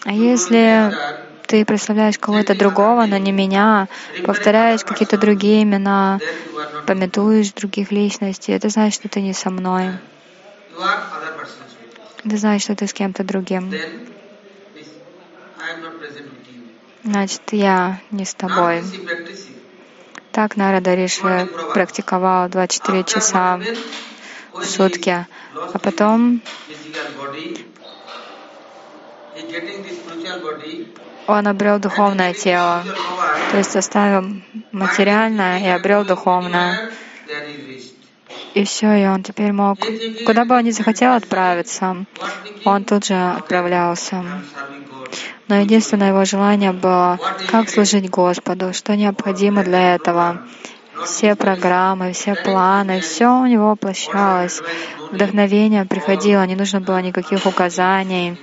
А 0.05 0.11
если 0.11 0.93
ты 1.53 1.65
прославляешь 1.65 2.17
кого-то 2.17 2.55
другого, 2.55 3.05
но 3.05 3.17
не 3.17 3.31
меня, 3.31 3.87
повторяешь 4.25 4.83
какие-то 4.83 5.19
другие 5.19 5.61
имена, 5.61 6.19
пометуешь 6.87 7.53
других 7.53 7.91
личностей, 7.91 8.53
это 8.53 8.69
значит, 8.69 8.95
что 8.95 9.07
ты 9.07 9.21
не 9.21 9.33
со 9.33 9.51
мной. 9.51 9.91
Это 12.25 12.37
значит, 12.37 12.63
что 12.63 12.75
ты 12.75 12.87
с 12.87 12.93
кем-то 12.93 13.23
другим. 13.23 13.71
Значит, 17.03 17.41
я 17.51 18.01
не 18.09 18.25
с 18.25 18.33
тобой. 18.33 18.83
Так 20.31 20.57
Нарада 20.57 20.95
Риши 20.95 21.47
практиковал 21.75 22.49
24 22.49 23.03
часа 23.03 23.61
в 24.53 24.63
сутки. 24.65 25.27
А 25.53 25.77
потом 25.77 26.41
Он 31.27 31.47
обрел 31.47 31.79
духовное 31.79 32.33
тело. 32.33 32.83
То 33.51 33.57
есть 33.57 33.75
оставил 33.75 34.41
материальное 34.71 35.59
и 35.59 35.67
обрел 35.67 36.05
духовное. 36.05 36.91
И 38.53 38.63
все, 38.65 38.93
и 38.93 39.05
он 39.05 39.23
теперь 39.23 39.51
мог, 39.51 39.79
куда 40.25 40.45
бы 40.45 40.55
он 40.55 40.63
ни 40.63 40.71
захотел 40.71 41.13
отправиться, 41.13 42.05
он 42.65 42.83
тут 42.83 43.05
же 43.05 43.15
отправлялся. 43.15 44.23
Но 45.47 45.59
единственное 45.59 46.09
его 46.09 46.23
желание 46.25 46.71
было, 46.71 47.19
как 47.49 47.69
служить 47.69 48.09
Господу, 48.09 48.73
что 48.73 48.95
необходимо 48.95 49.63
для 49.63 49.95
этого. 49.95 50.41
Все 51.05 51.35
программы, 51.35 52.13
все 52.13 52.35
планы, 52.35 53.01
все 53.01 53.27
у 53.27 53.45
него 53.45 53.69
воплощалось. 53.69 54.61
Вдохновение 55.11 55.85
приходило, 55.85 56.45
не 56.45 56.55
нужно 56.55 56.79
было 56.79 57.01
никаких 57.01 57.45
указаний. 57.45 58.37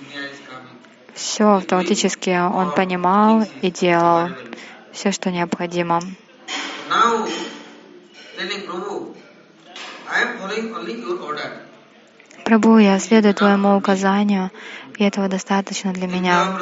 Все 1.21 1.57
автоматически 1.57 2.31
он 2.31 2.75
понимал 2.75 3.47
и 3.61 3.71
делал 3.71 4.31
все, 4.91 5.13
что 5.13 5.31
необходимо. 5.31 6.01
Прабу, 12.47 12.79
я 12.79 12.99
следую 12.99 13.35
твоему 13.35 13.77
указанию, 13.77 14.51
и 14.97 15.05
этого 15.05 15.29
достаточно 15.29 15.93
для 15.93 16.07
меня. 16.07 16.59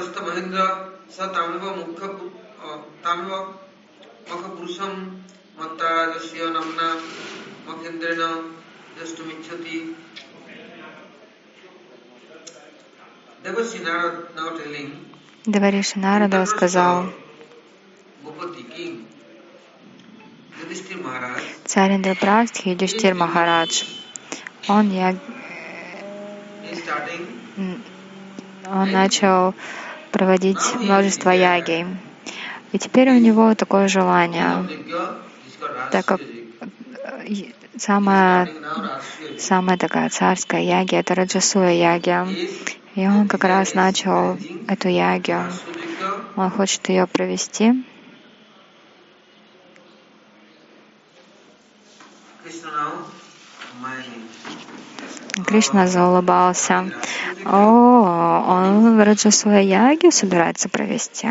Девариши 15.47 15.99
Нарада 15.99 16.45
сказал, 16.47 17.07
царь 21.65 21.97
Индрапрастхи 21.97 22.69
Юдиштир 22.69 23.15
Махарадж, 23.15 23.85
он, 24.69 24.91
я, 24.91 25.17
он 28.67 28.91
начал 28.91 29.55
проводить 30.11 30.75
множество 30.75 31.31
яги. 31.31 31.87
И 32.73 32.79
теперь 32.79 33.11
у 33.11 33.19
него 33.19 33.55
такое 33.55 33.89
желание, 33.89 34.69
так 35.91 36.05
как 36.05 36.21
самая, 37.79 38.51
самая 39.39 39.79
такая 39.79 40.09
царская 40.11 40.61
яги— 40.61 40.95
это 40.97 41.15
Раджасуя 41.15 41.71
яги. 41.71 42.49
И 42.95 43.07
он 43.07 43.29
как 43.29 43.45
раз 43.45 43.75
начал 43.75 44.39
эту 44.67 44.89
ягию. 44.89 45.53
Он 46.37 46.51
хочет 46.51 46.89
ее 46.89 47.07
провести. 47.07 47.85
Кришна 55.47 55.87
заулыбался. 55.87 56.91
О, 57.45 58.45
он 58.47 59.01
Раджасуя 59.01 59.61
Яги 59.61 60.11
собирается 60.11 60.69
провести. 60.69 61.29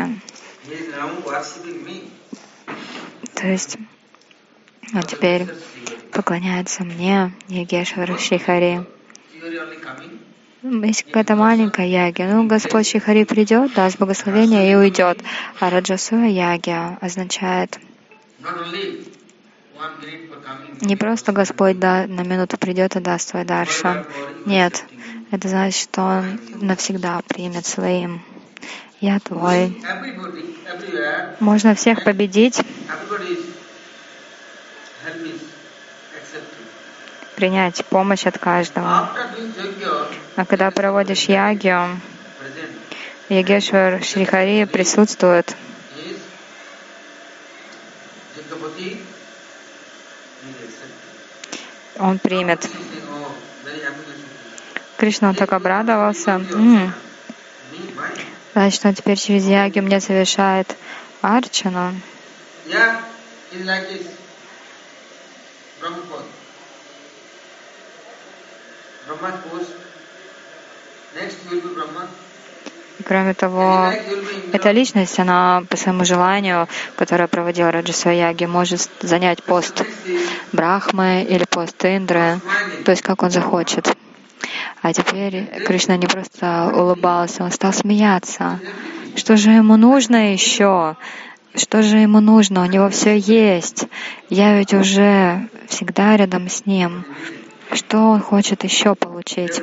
То 3.34 3.46
есть 3.46 3.78
он 4.94 5.02
теперь 5.02 5.46
поклоняется 6.12 6.84
мне, 6.84 7.32
Ягешвара 7.48 8.18
Шрихари. 8.18 8.84
Есть 10.62 11.04
какая-то 11.04 11.36
маленькая 11.36 11.86
яги. 11.86 12.22
Ну, 12.22 12.46
Господь 12.46 12.88
Шихари 12.88 13.24
придет, 13.24 13.74
даст 13.74 13.98
благословение 13.98 14.72
и 14.72 14.74
уйдет. 14.74 15.20
А 15.60 15.70
Раджасуя 15.70 16.26
яги 16.28 16.74
означает 17.00 17.78
не 20.80 20.96
просто 20.96 21.32
Господь 21.32 21.78
да, 21.78 22.06
на 22.06 22.22
минуту 22.22 22.56
придет 22.58 22.96
и 22.96 23.00
даст 23.00 23.28
свой 23.28 23.44
дарша. 23.44 24.04
Нет, 24.46 24.84
это 25.30 25.48
значит, 25.48 25.80
что 25.80 26.02
Он 26.02 26.40
навсегда 26.54 27.20
примет 27.26 27.66
своим. 27.66 28.22
Я 29.00 29.20
твой. 29.20 29.80
Можно 31.40 31.74
всех 31.74 32.02
победить, 32.02 32.60
принять 37.38 37.84
помощь 37.84 38.26
от 38.26 38.36
каждого. 38.36 39.10
А 40.34 40.44
когда 40.44 40.72
проводишь 40.72 41.28
ягию, 41.28 42.00
Ягешвар 43.28 44.02
Шрихари 44.02 44.64
присутствует. 44.64 45.54
Он 52.00 52.18
примет. 52.18 52.68
Кришна 54.96 55.32
так 55.32 55.52
обрадовался. 55.52 56.30
М-м. 56.32 56.92
Значит, 58.52 58.84
он 58.84 58.94
теперь 58.96 59.16
через 59.16 59.44
ягию 59.44 59.84
мне 59.84 60.00
совершает 60.00 60.74
арчану. 61.22 61.94
Кроме 73.04 73.32
того, 73.32 73.92
эта 74.52 74.70
личность, 74.72 75.18
она 75.18 75.62
по 75.68 75.76
своему 75.76 76.04
желанию, 76.04 76.68
которая 76.96 77.28
проводила 77.28 77.70
Раджасваяги, 77.70 78.44
может 78.44 78.90
занять 79.00 79.42
пост 79.42 79.84
Брахмы 80.52 81.22
или 81.28 81.44
пост 81.44 81.84
Индры, 81.84 82.40
то 82.84 82.90
есть 82.90 83.02
как 83.02 83.22
он 83.22 83.30
захочет. 83.30 83.96
А 84.82 84.92
теперь 84.92 85.46
Кришна 85.66 85.96
не 85.96 86.06
просто 86.06 86.72
улыбался, 86.74 87.44
он 87.44 87.50
стал 87.50 87.72
смеяться. 87.72 88.60
Что 89.16 89.36
же 89.36 89.50
ему 89.50 89.76
нужно 89.76 90.32
еще? 90.32 90.96
Что 91.54 91.82
же 91.82 91.98
ему 91.98 92.20
нужно? 92.20 92.62
У 92.62 92.66
него 92.66 92.88
все 92.90 93.16
есть. 93.16 93.86
Я 94.28 94.56
ведь 94.56 94.74
уже 94.74 95.48
всегда 95.68 96.16
рядом 96.16 96.48
с 96.48 96.66
ним. 96.66 97.04
Что 97.72 98.10
он 98.10 98.20
хочет 98.20 98.64
еще 98.64 98.94
получить? 98.94 99.60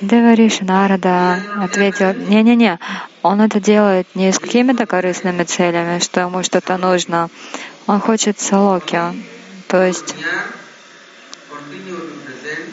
Девариш 0.00 0.60
Нарада 0.60 1.42
ответил, 1.62 2.12
не-не-не, 2.12 2.78
он 3.22 3.40
это 3.40 3.60
делает 3.60 4.06
не 4.14 4.30
с 4.30 4.38
какими-то 4.38 4.84
корыстными 4.84 5.42
целями, 5.44 6.00
что 6.00 6.20
ему 6.20 6.42
что-то 6.42 6.76
нужно. 6.76 7.30
Он 7.86 7.98
хочет 8.00 8.38
салоки, 8.38 9.00
то 9.68 9.82
есть 9.82 10.14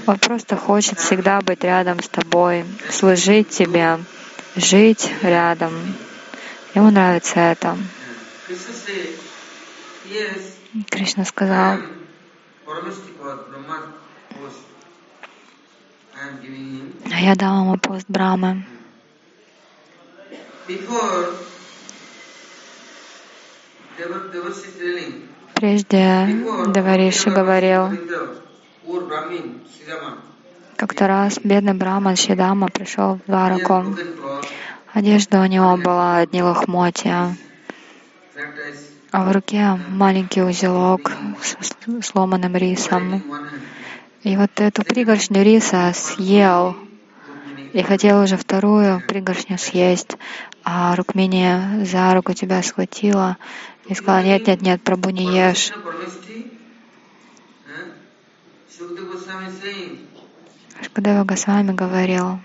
он 0.06 0.20
просто 0.20 0.58
хочет 0.58 1.00
всегда 1.00 1.40
быть 1.40 1.64
рядом 1.64 2.04
с 2.04 2.10
тобой, 2.10 2.66
служить 2.92 3.50
тебе, 3.50 4.00
жить 4.58 5.10
рядом. 5.22 5.74
Ему 6.76 6.92
нравится 6.92 7.40
это. 7.40 7.78
Кришна 10.90 11.24
сказал, 11.24 11.78
а 17.12 17.20
я 17.20 17.36
дал 17.36 17.62
ему 17.62 17.78
пост 17.78 18.06
Брамы. 18.08 18.66
Прежде 25.56 26.28
Давариши 26.68 27.30
говорил, 27.30 27.90
как-то 30.78 31.08
раз 31.08 31.40
бедный 31.44 31.74
Браман 31.74 32.16
Шидама 32.16 32.68
пришел 32.70 33.16
в 33.16 33.26
Двараку. 33.28 33.96
Одежда 34.94 35.42
у 35.42 35.46
него 35.46 35.78
была 35.78 36.18
одни 36.18 36.42
лохмотья, 36.44 37.36
а 39.14 39.24
в 39.24 39.32
руке 39.32 39.80
маленький 39.90 40.42
узелок 40.42 41.12
с 41.62 42.08
сломанным 42.08 42.56
рисом. 42.56 43.22
И 44.24 44.36
вот 44.36 44.60
эту 44.60 44.84
пригоршню 44.84 45.44
риса 45.44 45.92
съел 45.94 46.76
и 47.74 47.84
хотел 47.84 48.24
уже 48.24 48.38
вторую 48.38 49.04
пригоршню 49.08 49.60
съесть, 49.60 50.18
а 50.64 50.96
Рукмини 50.96 51.86
за 51.86 52.12
руку 52.16 52.34
тебя 52.34 52.64
схватила 52.64 53.38
и 53.86 53.94
сказала, 53.94 54.24
нет, 54.24 54.48
нет, 54.48 54.62
нет, 54.64 54.82
Прабу 54.82 55.12
не 55.12 55.26
ешь. 55.26 55.72
Шукадева 60.82 61.24
Госвами 61.24 61.72
говорил, 61.72 62.40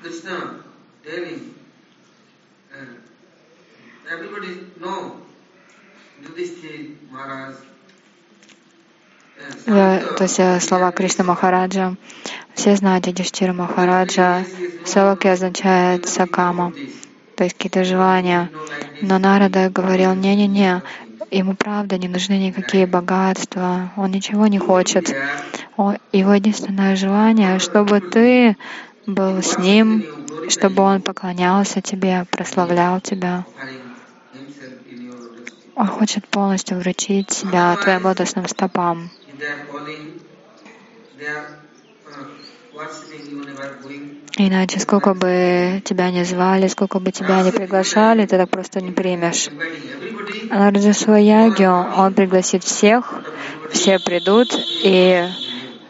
то 10.16 10.24
есть 10.24 10.38
э, 10.38 10.60
слова 10.60 10.92
Кришна 10.92 11.24
Махараджа. 11.24 11.96
Все 12.54 12.74
знают 12.76 13.06
Юдиштира 13.06 13.52
Махараджа. 13.52 14.44
Саваки 14.84 15.28
означает 15.28 16.08
сакама, 16.08 16.72
то 17.36 17.44
есть 17.44 17.56
какие-то 17.56 17.84
желания. 17.84 18.50
Но 19.00 19.18
Нарада 19.18 19.70
говорил, 19.70 20.14
не-не-не, 20.14 20.82
ему 21.30 21.54
правда 21.54 21.98
не 21.98 22.08
нужны 22.08 22.38
никакие 22.38 22.86
богатства, 22.86 23.92
он 23.96 24.10
ничего 24.10 24.46
не 24.46 24.58
хочет. 24.58 25.14
Его 26.12 26.32
единственное 26.34 26.96
желание, 26.96 27.58
чтобы 27.58 28.00
ты 28.00 28.56
был 29.06 29.42
с 29.42 29.58
ним, 29.58 30.04
чтобы 30.48 30.82
он 30.82 31.02
поклонялся 31.02 31.80
тебе, 31.80 32.26
прославлял 32.30 33.00
тебя. 33.00 33.44
offering 33.58 34.46
himself 34.46 34.86
in 34.90 35.02
your 35.02 35.14
lotus 35.14 35.50
feet. 35.50 35.67
Он 35.67 35.67
хочет 35.86 36.26
полностью 36.28 36.78
вручить 36.78 37.30
себя 37.30 37.76
твоим 37.76 38.04
лотосным 38.04 38.46
стопам. 38.48 39.10
Иначе, 44.36 44.78
сколько 44.78 45.14
бы 45.14 45.82
тебя 45.84 46.10
ни 46.10 46.22
звали, 46.22 46.68
сколько 46.68 47.00
бы 47.00 47.10
тебя 47.10 47.42
ни 47.42 47.50
приглашали, 47.50 48.24
ты 48.26 48.36
так 48.36 48.48
просто 48.50 48.80
не 48.80 48.92
примешь. 48.92 49.48
А 50.50 50.70
Раджасва 50.70 51.16
Ягью 51.16 51.72
он 51.72 52.14
пригласит 52.14 52.62
всех, 52.64 53.22
все 53.70 53.98
придут, 53.98 54.48
и 54.82 55.28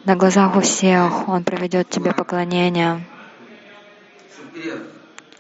на 0.05 0.16
глазах 0.16 0.57
у 0.57 0.61
всех 0.61 1.29
он 1.29 1.44
проведет 1.44 1.90
тебе 1.90 2.12
поклонение. 2.12 3.05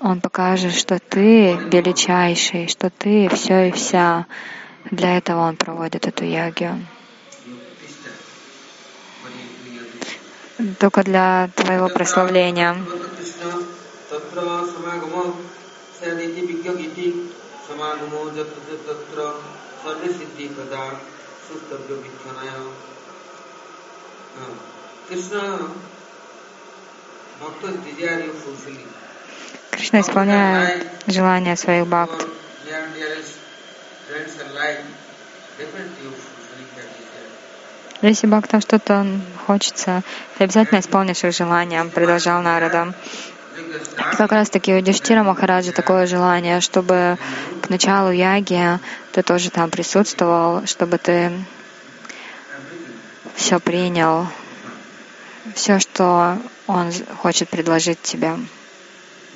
Он 0.00 0.20
покажет, 0.20 0.74
что 0.74 1.00
ты 1.00 1.54
величайший, 1.54 2.68
что 2.68 2.88
ты 2.88 3.28
все 3.30 3.68
и 3.68 3.72
вся. 3.72 4.26
Для 4.90 5.16
этого 5.16 5.48
он 5.48 5.56
проводит 5.56 6.06
эту 6.06 6.24
ягью. 6.24 6.86
Только 10.78 11.02
для 11.02 11.50
твоего 11.56 11.88
прославления. 11.88 12.76
Krishna 25.08 25.58
Bhakta 27.40 27.68
desire 27.82 28.26
you. 28.26 28.97
Кришна 29.70 30.00
исполняет 30.00 30.86
желания 31.06 31.56
своих 31.56 31.86
бхакт. 31.86 32.26
Если 38.00 38.26
бхактам 38.28 38.60
что-то 38.60 39.06
хочется, 39.46 40.02
ты 40.36 40.44
обязательно 40.44 40.78
исполнишь 40.78 41.24
их 41.24 41.34
желания, 41.34 41.84
продолжал 41.84 42.42
Нарада. 42.42 42.94
И 44.12 44.16
как 44.16 44.30
раз 44.30 44.50
таки 44.50 44.72
у 44.74 44.80
Диштира 44.80 45.24
Махараджа 45.24 45.72
такое 45.72 46.06
желание, 46.06 46.60
чтобы 46.60 47.18
к 47.60 47.68
началу 47.68 48.10
яги 48.10 48.78
ты 49.12 49.22
тоже 49.22 49.50
там 49.50 49.70
присутствовал, 49.70 50.64
чтобы 50.66 50.98
ты 50.98 51.32
все 53.34 53.58
принял, 53.58 54.28
все, 55.54 55.80
что 55.80 56.38
он 56.66 56.92
хочет 57.20 57.48
предложить 57.48 58.00
тебе. 58.02 58.36
then 58.36 58.38
Krishna 58.38 58.46
asking 58.48 58.48
Narada 58.48 58.56
Siddhya 58.56 59.27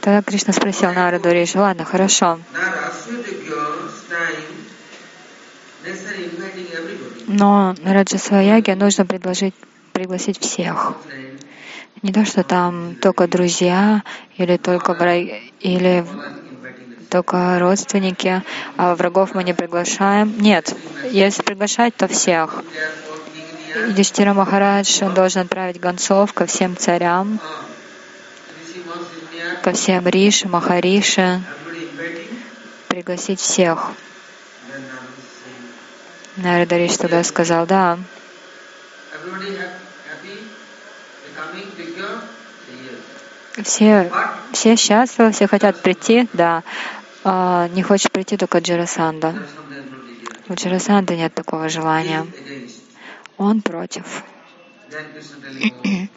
Тогда 0.00 0.22
Кришна 0.22 0.52
спросил 0.52 0.92
Нараду 0.92 1.30
Риши, 1.30 1.58
ладно, 1.58 1.84
хорошо, 1.84 2.38
но 7.26 7.74
на 7.82 7.92
Раджасва 7.94 8.36
яге 8.36 8.74
нужно 8.74 9.06
предложить, 9.06 9.54
пригласить 9.92 10.40
всех. 10.40 10.92
Не 12.02 12.12
то, 12.12 12.24
что 12.24 12.42
там 12.44 12.96
только 12.96 13.26
друзья 13.28 14.02
или 14.36 14.56
только 14.56 14.94
враги, 14.94 15.52
или 15.60 16.04
только 17.08 17.58
родственники, 17.60 18.42
а 18.76 18.94
врагов 18.94 19.34
мы 19.34 19.44
не 19.44 19.54
приглашаем. 19.54 20.36
Нет, 20.38 20.74
если 21.02 21.42
приглашать, 21.42 21.96
то 21.96 22.08
всех. 22.08 22.62
Юдиштира 23.74 24.32
Махарадж, 24.34 25.00
должен 25.14 25.42
отправить 25.42 25.80
гонцов 25.80 26.32
ко 26.32 26.46
всем 26.46 26.76
царям, 26.76 27.40
ко 29.62 29.72
всем 29.72 30.06
Риши, 30.06 30.48
Махариши, 30.48 31.40
пригласить 32.88 33.40
всех. 33.40 33.90
Нарада 36.36 36.76
Риш 36.76 36.96
тогда 36.96 37.22
сказал, 37.24 37.66
да, 37.66 37.98
все, 43.62 44.12
все 44.52 44.76
счастливы, 44.76 45.32
все 45.32 45.46
хотят 45.46 45.80
прийти, 45.80 46.28
да. 46.32 46.62
А, 47.24 47.68
не 47.68 47.82
хочет 47.82 48.12
прийти 48.12 48.36
только 48.36 48.58
desire. 48.58 49.34
У 50.48 50.54
Джарасанды 50.54 51.16
нет 51.16 51.32
такого 51.34 51.68
желания. 51.68 52.26
Он 53.38 53.62
против. 53.62 54.24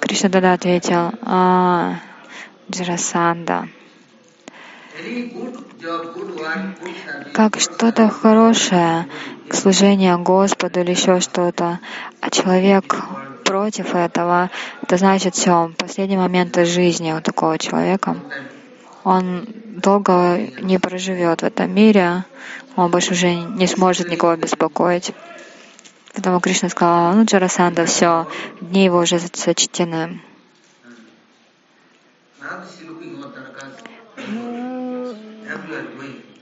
Кришна 0.00 0.28
тогда 0.28 0.52
ответил, 0.54 1.12
а, 1.22 2.00
Джарасанда, 2.70 3.68
как 7.32 7.60
что-то 7.60 8.08
хорошее 8.08 9.06
к 9.48 9.54
служению 9.54 10.18
Господу 10.18 10.80
или 10.80 10.90
еще 10.90 11.20
что-то, 11.20 11.78
а 12.20 12.30
человек 12.30 12.96
против 13.44 13.94
этого, 13.94 14.50
это 14.82 14.96
значит 14.96 15.34
все, 15.34 15.72
последние 15.78 16.18
моменты 16.18 16.64
жизни 16.64 17.12
у 17.12 17.20
такого 17.20 17.58
человека, 17.58 18.16
он 19.04 19.46
долго 19.76 20.38
не 20.60 20.78
проживет 20.78 21.40
в 21.40 21.44
этом 21.44 21.72
мире, 21.72 22.24
он 22.76 22.90
больше 22.90 23.12
уже 23.12 23.34
не 23.34 23.66
сможет 23.66 24.08
никого 24.08 24.36
беспокоить. 24.36 25.12
Поэтому 26.18 26.40
Кришна 26.40 26.68
сказал, 26.68 27.14
ну, 27.14 27.24
Джарасанда, 27.24 27.86
все, 27.86 28.26
дни 28.60 28.86
его 28.86 28.98
уже 28.98 29.20
сочтены. 29.20 30.20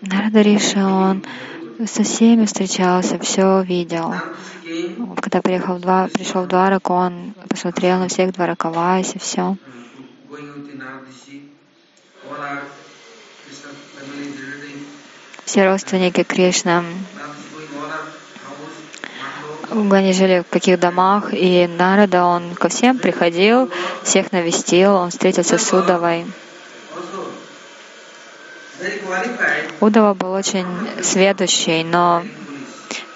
Нарада 0.01 0.41
Риша, 0.41 0.87
он 0.87 1.23
со 1.85 2.05
всеми 2.05 2.47
встречался, 2.47 3.19
все 3.19 3.61
видел. 3.65 4.23
Когда 5.21 5.43
приехал 5.43 5.77
в 5.77 5.83
Два- 5.83 6.09
пришел 6.09 6.45
в 6.45 6.49
Двараку, 6.49 6.95
он 6.95 7.35
посмотрел 7.51 7.99
на 7.99 8.09
всех 8.09 8.33
Дваракавайс 8.33 9.15
и 9.15 9.19
все. 9.19 9.59
Все 15.45 15.67
родственники 15.67 16.23
Кришны, 16.23 16.83
они 19.71 20.13
жили 20.13 20.45
в 20.47 20.51
каких 20.51 20.79
домах, 20.79 21.33
и 21.33 21.67
Нарада, 21.67 22.25
он 22.25 22.55
ко 22.55 22.69
всем 22.69 22.99
приходил, 22.99 23.71
всех 24.03 24.33
навестил, 24.33 24.95
он 24.95 25.11
встретился 25.11 25.59
с 25.59 25.73
qualified, 25.73 26.27
Удова 29.81 30.15
был 30.15 30.33
очень 30.33 30.67
сведущий, 31.03 31.83
но 31.83 32.23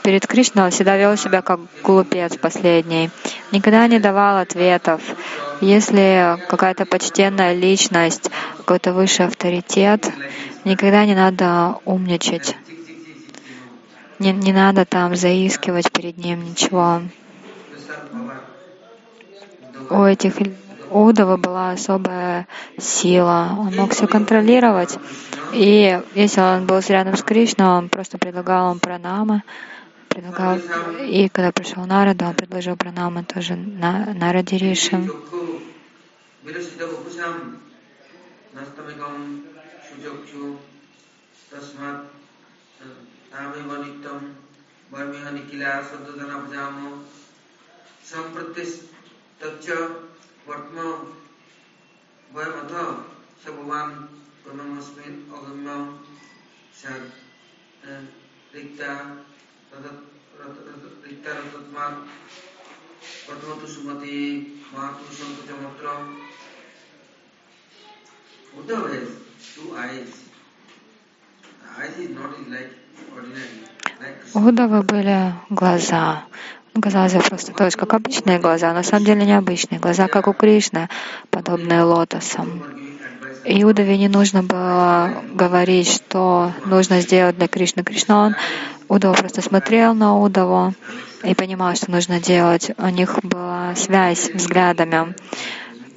перед 0.03 0.27
Кришной 0.27 0.65
он 0.65 0.71
всегда 0.71 0.97
вел 0.97 1.17
себя 1.17 1.43
как 1.43 1.61
глупец 1.83 2.37
последний. 2.37 3.11
Никогда 3.53 3.87
не 3.87 3.99
давал 3.99 4.39
ответов. 4.39 5.03
Если 5.61 6.39
какая-то 6.49 6.87
почтенная 6.87 7.55
личность, 7.55 8.31
какой-то 8.59 8.95
высший 8.95 9.27
авторитет, 9.27 10.11
никогда 10.65 11.05
не 11.05 11.15
надо 11.15 11.77
умничать. 11.85 12.57
Не, 14.21 14.33
не 14.33 14.53
надо 14.53 14.85
там 14.85 15.17
заискивать 15.17 15.91
перед 15.91 16.19
ним 16.19 16.45
ничего. 16.45 17.01
У 19.89 20.03
этих 20.05 20.35
Удова 20.91 21.39
была 21.39 21.71
особая 21.71 22.47
сила. 22.79 23.57
Он 23.59 23.75
мог 23.75 23.93
все 23.93 24.07
контролировать. 24.07 24.99
И 25.55 26.01
если 26.15 26.41
он 26.41 26.67
был 26.67 26.81
рядом 26.87 27.17
с 27.17 27.23
Кришной, 27.23 27.67
он 27.67 27.89
просто 27.89 28.19
предлагал 28.19 28.73
им 28.73 28.79
пранамы. 28.79 29.43
Предлагал... 30.09 30.59
И 31.01 31.29
когда 31.29 31.51
пришел 31.51 31.87
Нарада, 31.87 32.27
он 32.27 32.35
предложил 32.35 32.77
пранамы 32.77 33.25
тоже 33.25 33.57
на, 33.57 34.13
Нараде 34.13 34.59
Риши. 34.59 35.09
Chokku, 41.51 42.11
ధామిమనిత్యం 43.33 44.21
మర్మిహ 44.93 45.29
నిఖిల 45.29 45.65
శుద్ధధనబ్జాము 45.91 46.91
సంప్రతిష్ఠ 48.11 49.67
వర్త్మ 50.49 50.79
వయమథ 52.33 52.75
స 53.43 53.51
భవాన్ 53.51 53.97
గుణమస్మిన్ 54.45 55.21
అగమ్యం 55.33 55.85
సద్ 56.81 57.09
У 74.33 74.39
Удавы 74.39 74.83
были 74.83 75.35
глаза. 75.51 76.25
Казалось 76.81 77.15
бы, 77.15 77.21
просто 77.21 77.53
то 77.53 77.65
есть 77.65 77.77
как 77.77 77.93
обычные 77.95 78.39
глаза, 78.39 78.73
на 78.73 78.85
самом 78.85 79.05
деле 79.05 79.27
необычные. 79.27 79.81
Глаза, 79.81 80.07
как 80.07 80.29
у 80.29 80.33
Кришны, 80.33 80.89
подобные 81.31 81.83
лотосам. 81.83 82.63
И 83.45 83.65
Удаве 83.65 83.99
не 83.99 84.09
нужно 84.09 84.43
было 84.43 85.25
говорить, 85.35 85.91
что 85.91 86.53
нужно 86.65 87.01
сделать 87.01 87.37
для 87.37 87.49
Кришны. 87.49 87.83
Кришна, 87.83 88.27
он, 88.27 88.37
Удава 88.89 89.15
просто 89.15 89.43
смотрел 89.43 89.95
на 89.95 90.17
Удаву 90.19 90.75
и 91.25 91.35
понимал, 91.35 91.75
что 91.75 91.91
нужно 91.91 92.21
делать. 92.21 92.71
У 92.79 92.89
них 92.89 93.19
была 93.23 93.75
связь 93.75 94.31
взглядами. 94.31 95.15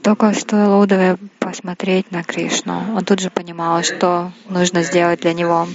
Только 0.03 0.33
стоило 0.33 0.83
Удаве 0.83 1.17
посмотреть 1.39 2.11
на 2.11 2.23
Кришну, 2.23 2.93
он 2.93 3.05
тут 3.05 3.21
же 3.21 3.29
понимал, 3.29 3.83
что 3.83 4.33
нужно 4.49 4.83
сделать 4.83 5.21
для 5.21 5.33
него. 5.33 5.65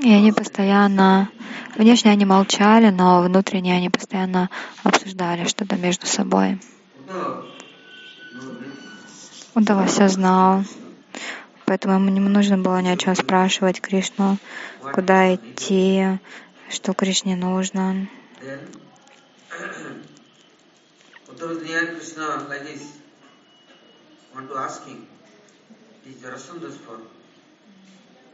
И 0.00 0.12
они 0.12 0.32
постоянно, 0.32 1.30
внешне 1.78 2.10
они 2.10 2.26
молчали, 2.26 2.90
но 2.90 3.22
внутренне 3.22 3.74
они 3.74 3.88
постоянно 3.88 4.50
обсуждали 4.82 5.46
что-то 5.46 5.76
между 5.76 6.06
собой. 6.06 6.60
Удава 9.54 9.86
все 9.86 10.08
знал, 10.08 10.64
поэтому 11.64 11.94
ему 11.94 12.10
не 12.10 12.20
нужно 12.20 12.58
было 12.58 12.82
ни 12.82 12.88
о 12.88 12.98
чем 12.98 13.16
спрашивать 13.16 13.80
Кришну, 13.80 14.36
куда 14.92 15.34
идти, 15.34 16.18
что 16.68 16.92
Кришне 16.92 17.34
нужно. 17.34 18.08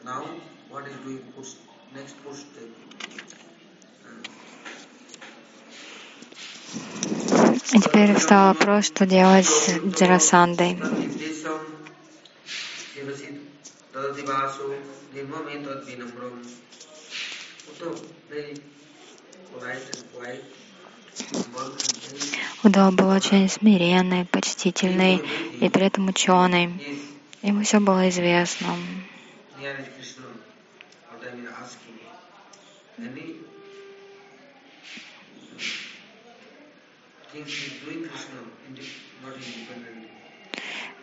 Now 0.05 0.25
what 0.71 0.87
is 0.89 0.97
doing 1.05 1.19
push, 1.37 1.55
next 1.95 2.17
push 2.25 2.39
step. 2.39 2.69
И 7.73 7.79
теперь 7.79 8.15
встал 8.17 8.55
вопрос, 8.55 8.87
что 8.87 9.07
делать 9.07 9.47
с 9.47 9.79
Джарасандой. 9.79 10.77
Удал 22.63 22.93
был 22.93 23.09
очень 23.09 23.49
смиренный, 23.49 24.27
почтительный 24.27 25.23
и 25.61 25.69
при 25.71 25.87
этом 25.87 26.09
ученый. 26.09 26.71
Ему 27.43 27.63
все 27.63 27.81
было 27.81 28.09
известно. 28.11 28.77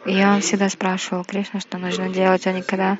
И 0.05 0.23
он 0.23 0.41
всегда 0.41 0.69
спрашивал 0.69 1.25
Кришну, 1.25 1.59
что 1.59 1.77
нужно 1.77 2.09
делать, 2.09 2.45
он 2.47 2.55
никогда... 2.55 2.97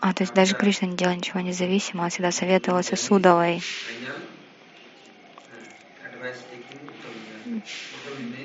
А, 0.00 0.12
то 0.14 0.22
есть 0.22 0.34
даже 0.34 0.54
Кришна 0.54 0.88
не 0.88 0.96
делал 0.96 1.14
ничего 1.14 1.40
независимого, 1.40 2.04
он 2.04 2.10
всегда 2.10 2.32
советовался 2.32 2.96
с 2.96 3.10
Удалой. 3.10 3.62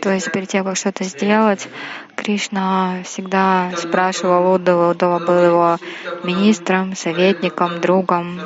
То 0.01 0.11
есть 0.11 0.31
перед 0.31 0.49
тем, 0.49 0.65
как 0.65 0.75
что-то 0.75 1.03
сделать, 1.05 1.67
Кришна 2.15 3.03
всегда 3.03 3.71
спрашивал 3.77 4.53
Удава. 4.53 4.91
Удава 4.91 5.19
был 5.19 5.43
его 5.43 5.77
министром, 6.23 6.95
советником, 6.95 7.79
другом. 7.79 8.41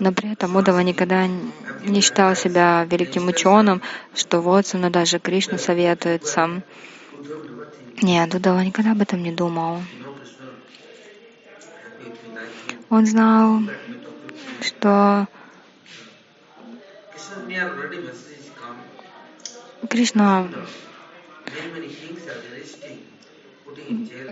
Но 0.00 0.12
при 0.12 0.32
этом 0.32 0.56
Удава 0.56 0.80
никогда 0.80 1.26
не 1.26 2.00
считал 2.00 2.34
себя 2.34 2.86
великим 2.90 3.28
ученым, 3.28 3.82
что 4.14 4.40
вот 4.40 4.66
со 4.66 4.78
мной 4.78 4.90
даже 4.90 5.18
Кришна 5.18 5.58
советуется. 5.58 6.62
Нет, 8.00 8.32
Удава 8.34 8.60
никогда 8.60 8.92
об 8.92 9.02
этом 9.02 9.22
не 9.22 9.32
думал. 9.32 9.82
Он 12.90 13.06
знал, 13.06 13.60
что 14.60 15.26
Кришна 19.90 20.48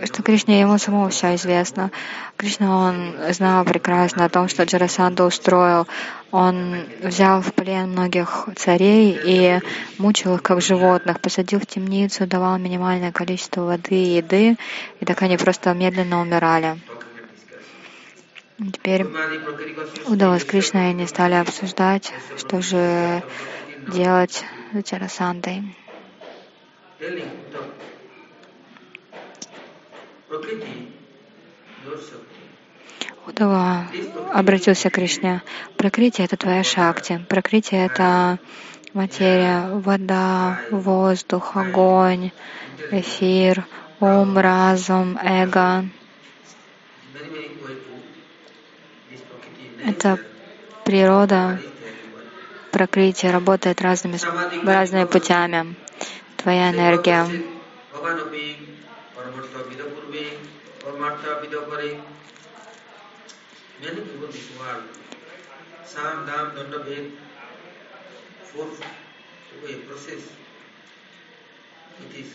что 0.05 0.23
Кришне 0.23 0.61
ему 0.61 0.77
самому 0.77 1.09
все 1.09 1.35
известно. 1.35 1.91
Кришна, 2.35 2.89
он 2.89 3.15
знал 3.33 3.65
прекрасно 3.65 4.25
о 4.25 4.29
том, 4.29 4.47
что 4.47 4.63
Джарасанда 4.63 5.25
устроил. 5.25 5.87
Он 6.31 6.83
взял 7.01 7.41
в 7.41 7.53
плен 7.53 7.91
многих 7.91 8.47
царей 8.55 9.17
и 9.23 9.59
мучил 9.97 10.35
их 10.35 10.43
как 10.43 10.61
животных, 10.61 11.19
посадил 11.21 11.59
в 11.59 11.65
темницу, 11.65 12.27
давал 12.27 12.57
минимальное 12.57 13.11
количество 13.11 13.61
воды 13.61 13.95
и 13.95 14.17
еды, 14.17 14.57
и 14.99 15.05
так 15.05 15.21
они 15.21 15.37
просто 15.37 15.73
медленно 15.73 16.21
умирали. 16.21 16.79
Теперь 18.73 19.05
удалось 20.07 20.43
Кришна 20.43 20.87
и 20.87 20.89
они 20.91 21.07
стали 21.07 21.35
обсуждать, 21.35 22.11
что 22.37 22.61
же 22.61 23.23
делать 23.87 24.43
с 24.73 24.83
Джарасандой. 24.83 25.63
Удава 33.25 33.87
обратился 34.33 34.89
к 34.89 34.93
Кришне. 34.93 35.41
Прокрытие— 35.77 36.25
это 36.27 36.35
твоя 36.35 36.63
шакти. 36.63 37.23
Прокрытие— 37.29 37.85
это 37.87 38.37
материя, 38.93 39.69
вода, 39.69 40.59
воздух, 40.69 41.55
огонь, 41.55 42.31
эфир, 42.91 43.65
ум, 44.01 44.37
разум, 44.37 45.17
эго. 45.17 45.85
Это 49.85 50.19
природа, 50.83 51.59
прокрытие 52.71 53.31
работает 53.31 53.81
разными, 53.81 54.17
разными 54.65 55.05
путями. 55.05 55.75
Твоя 56.35 56.71
энергия. 56.71 57.25
People 60.97 61.77
in 63.83 64.01
this 64.31 64.49
world, 64.57 64.83
Sam, 65.85 66.25
Dam, 66.25 66.51
Danda, 66.55 66.83
Ved, 66.83 67.11
four 68.43 68.65
way 69.63 69.75
process. 69.75 70.23
It 72.01 72.15
is. 72.15 72.33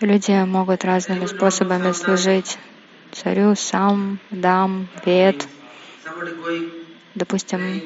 Люди 0.00 0.44
могут 0.44 0.84
разными 0.84 1.26
способами 1.26 1.92
служить 1.92 2.58
царю, 3.12 3.54
сам, 3.54 4.18
дам, 4.30 4.88
вед. 5.04 5.46
Допустим, 7.14 7.82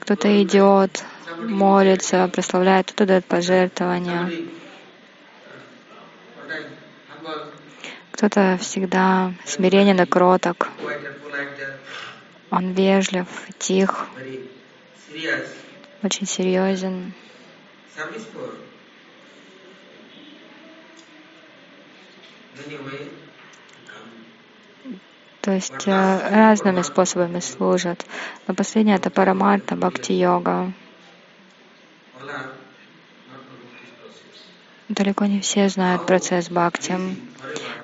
кто-то 0.00 0.42
идет, 0.42 1.04
молится, 1.38 2.28
прославляет, 2.28 2.86
кто-то 2.86 3.06
дает 3.06 3.24
пожертвования. 3.24 4.30
Кто-то 8.20 8.58
всегда 8.60 9.32
смиренен 9.46 9.98
и 9.98 10.04
кроток. 10.04 10.68
Он 12.50 12.72
вежлив, 12.72 13.26
тих, 13.56 14.08
очень 16.02 16.26
серьезен. 16.26 17.14
То 25.40 25.52
есть 25.52 25.88
э, 25.88 25.90
разными 26.28 26.82
способами 26.82 27.40
служат. 27.40 28.04
Но 28.46 28.52
последнее 28.52 28.96
это 28.96 29.08
парамарта, 29.08 29.76
бхакти-йога. 29.76 30.74
Далеко 34.90 35.24
не 35.26 35.40
все 35.40 35.68
знают 35.68 36.04
процесс 36.04 36.50
бхакти 36.50 36.98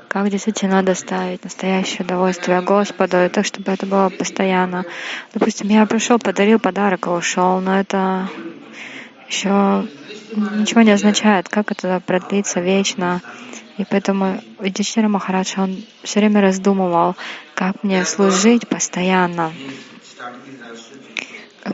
как 0.08 0.30
действительно 0.30 0.82
доставить 0.82 1.44
настоящее 1.44 2.04
удовольствие 2.04 2.62
Господу, 2.62 3.22
и 3.22 3.28
так, 3.28 3.44
чтобы 3.44 3.70
это 3.72 3.84
было 3.84 4.08
постоянно. 4.08 4.86
Допустим, 5.34 5.68
я 5.68 5.84
пришел, 5.84 6.18
подарил 6.18 6.58
подарок 6.58 7.06
и 7.06 7.10
ушел, 7.10 7.60
но 7.60 7.78
это 7.78 8.28
еще 9.28 9.86
ничего 10.34 10.80
не 10.80 10.92
означает, 10.92 11.50
как 11.50 11.70
это 11.70 12.00
продлится 12.00 12.60
вечно. 12.60 13.20
И 13.76 13.84
поэтому 13.84 14.40
Юдhishthira 14.58 15.08
Махарадж, 15.08 15.54
он 15.58 15.84
все 16.02 16.20
время 16.20 16.40
раздумывал, 16.40 17.14
как 17.54 17.84
мне 17.84 18.02
служить 18.06 18.66
постоянно. 18.68 19.52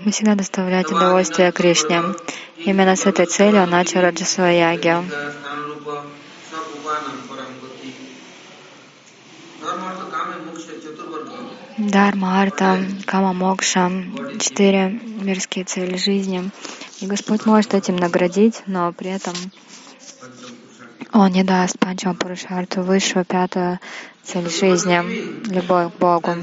Мы 0.01 0.11
всегда 0.11 0.35
доставлять 0.35 0.91
удовольствие 0.91 1.53
Кришне. 1.53 2.03
Именно 2.57 2.97
с 2.97 3.07
этой 3.07 3.27
целью 3.27 3.63
он 3.63 3.71
начал 3.71 4.01
Раджасваяги. 4.01 4.97
Дharma, 11.79 12.43
Арта, 12.43 12.79
Кама, 13.07 13.33
Мокша, 13.33 13.91
четыре 14.39 15.01
мирские 15.21 15.65
цели 15.65 15.97
жизни. 15.97 16.51
И 17.01 17.07
Господь 17.07 17.47
может 17.47 17.75
этим 17.75 17.97
наградить, 17.97 18.63
но 18.67 18.93
при 18.93 19.11
этом 19.11 19.35
Он 21.13 21.31
не 21.31 21.45
даст 21.45 21.79
Панчама 21.79 22.15
Пурушарту 22.15 22.83
высшую 22.83 23.25
пятую 23.25 23.79
цель 24.23 24.49
жизни, 24.49 24.99
любовь 25.53 25.93
к 25.93 25.99
Богу. 25.99 26.35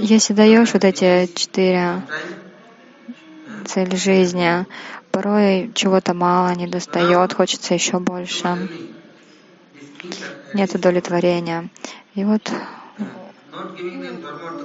Если 0.00 0.34
даешь 0.34 0.72
вот 0.72 0.84
эти 0.84 1.28
четыре 1.34 2.02
цели 3.66 3.96
жизни, 3.96 4.66
порой 5.10 5.70
чего-то 5.74 6.14
мало, 6.14 6.54
не 6.54 6.66
достает, 6.66 7.32
хочется 7.32 7.74
еще 7.74 7.98
больше. 7.98 8.68
Нет 10.54 10.74
удовлетворения. 10.74 11.68
И 12.14 12.24
вот 12.24 12.50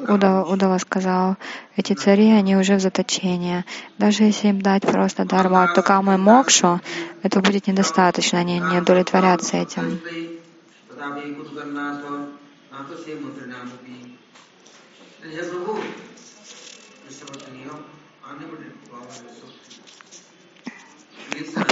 Уда, 0.07 0.43
Удава 0.43 0.77
сказал, 0.77 1.35
эти 1.75 1.93
цари, 1.93 2.31
они 2.31 2.55
уже 2.55 2.75
в 2.75 2.79
заточении. 2.79 3.65
Даже 3.97 4.23
если 4.23 4.49
им 4.49 4.61
дать 4.61 4.83
просто 4.83 5.25
дарма 5.25 5.67
Тукаму 5.67 6.13
и 6.13 6.17
Мокшу, 6.17 6.79
это 7.23 7.41
будет 7.41 7.67
недостаточно, 7.67 8.39
они 8.39 8.59
не 8.59 8.79
удовлетворятся 8.79 9.57
этим. 9.57 9.99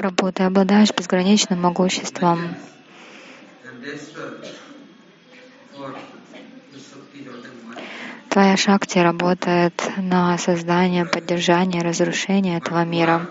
Прабhu, 0.05 0.31
ты 0.31 0.43
обладаешь 0.43 0.93
безграничным 0.95 1.61
могуществом. 1.61 2.55
Твоя 8.29 8.57
шакти 8.57 8.99
работает 8.99 9.73
на 9.97 10.37
создание, 10.37 11.05
поддержание, 11.05 11.81
разрушение 11.81 12.57
этого 12.57 12.83
мира. 12.83 13.27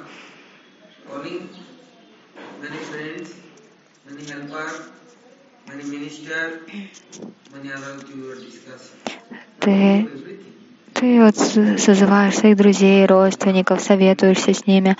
Ты, 9.64 10.10
ты 10.92 11.22
вот 11.22 11.36
созываешь 11.36 12.36
своих 12.36 12.58
друзей, 12.58 13.06
родственников, 13.06 13.80
советуешься 13.80 14.52
с 14.52 14.66
ними, 14.66 14.94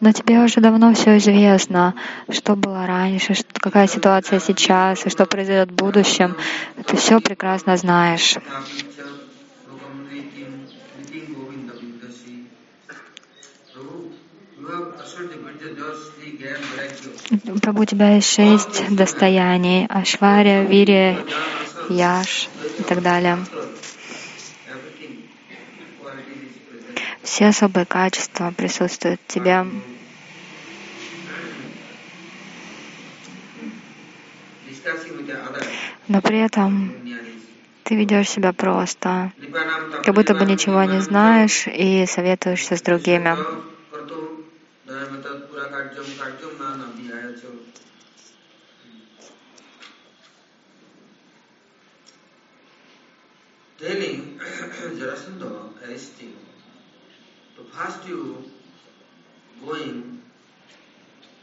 но 0.00 0.12
тебе 0.12 0.40
уже 0.40 0.60
давно 0.60 0.92
все 0.92 1.16
известно, 1.16 1.94
что 2.28 2.54
было 2.54 2.86
раньше, 2.86 3.32
какая 3.54 3.86
ситуация 3.86 4.38
сейчас 4.38 5.06
и 5.06 5.08
что 5.08 5.24
произойдет 5.24 5.70
в 5.70 5.74
будущем. 5.74 6.36
Ты 6.86 6.98
все 6.98 7.18
прекрасно 7.22 7.78
знаешь. 7.78 8.36
Прабу, 17.62 17.82
у 17.82 17.84
тебя 17.86 18.16
есть 18.16 18.28
шесть 18.34 18.94
достояний. 18.94 19.86
Ашвария, 19.86 20.64
Вирия, 20.64 21.24
Яш 21.88 22.50
и 22.78 22.82
так 22.82 23.00
далее. 23.02 23.38
Все 27.22 27.48
особые 27.48 27.86
качества 27.86 28.52
присутствуют 28.56 29.20
в 29.26 29.32
тебе. 29.32 29.64
Но 36.08 36.20
при 36.22 36.40
этом 36.40 36.94
ты 37.84 37.94
ведешь 37.94 38.30
себя 38.30 38.52
просто, 38.52 39.32
как 40.02 40.14
будто 40.14 40.34
бы 40.34 40.44
ничего 40.44 40.82
не 40.84 41.00
знаешь 41.00 41.66
и 41.68 42.06
советуешься 42.06 42.76
с 42.76 42.82
другими. 42.82 43.44
telling 53.90 55.56
first 57.72 58.06
you 58.08 58.50
going 59.64 60.22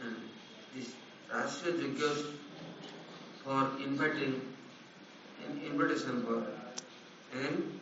uh, 0.02 0.14
this 0.76 0.90
Rashtriya 1.32 1.96
Yajnas 1.96 2.20
for 3.44 3.72
inviting 3.84 4.42
in 5.46 5.62
invitation 5.72 6.24
for 6.26 6.38
and 7.34 7.80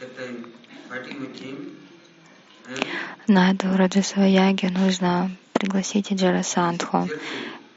that 0.00 0.16
time 0.16 0.52
fighting 0.88 1.20
with 1.20 1.38
him 1.40 1.76
на 3.26 3.52
эту 3.52 3.76
Раджасваяги 3.76 4.66
нужно 4.66 5.30
пригласить 5.52 6.12
Джарасандху. 6.12 7.08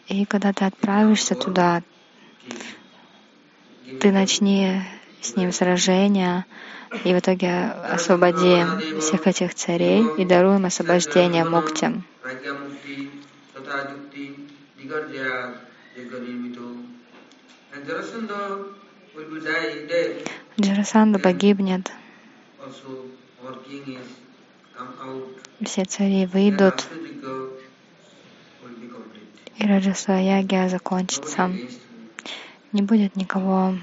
И 0.07 0.25
когда 0.25 0.51
ты 0.53 0.65
отправишься 0.65 1.35
туда, 1.35 1.83
ты 3.99 4.11
начни 4.11 4.81
с 5.23 5.35
ним 5.35 5.51
сражение, 5.51 6.45
и 7.03 7.13
в 7.13 7.19
итоге 7.19 7.71
освободи 7.91 8.65
всех 8.99 9.25
этих 9.27 9.55
царей 9.55 10.05
и 10.17 10.25
даруем 10.25 10.65
освобождение 10.65 11.43
мукти. 11.45 12.03
Джарасанда 20.59 21.19
погибнет. 21.19 21.91
Все 25.63 25.85
цари 25.85 26.25
выйдут, 26.25 26.85
и 29.57 29.65
Раджасваягия 29.65 30.67
закончится. 30.67 31.51
Не 32.71 32.81
будет 32.81 33.15
никого 33.15 33.75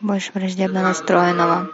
больше 0.00 0.30
враждебно 0.34 0.82
настроенного. 0.82 1.68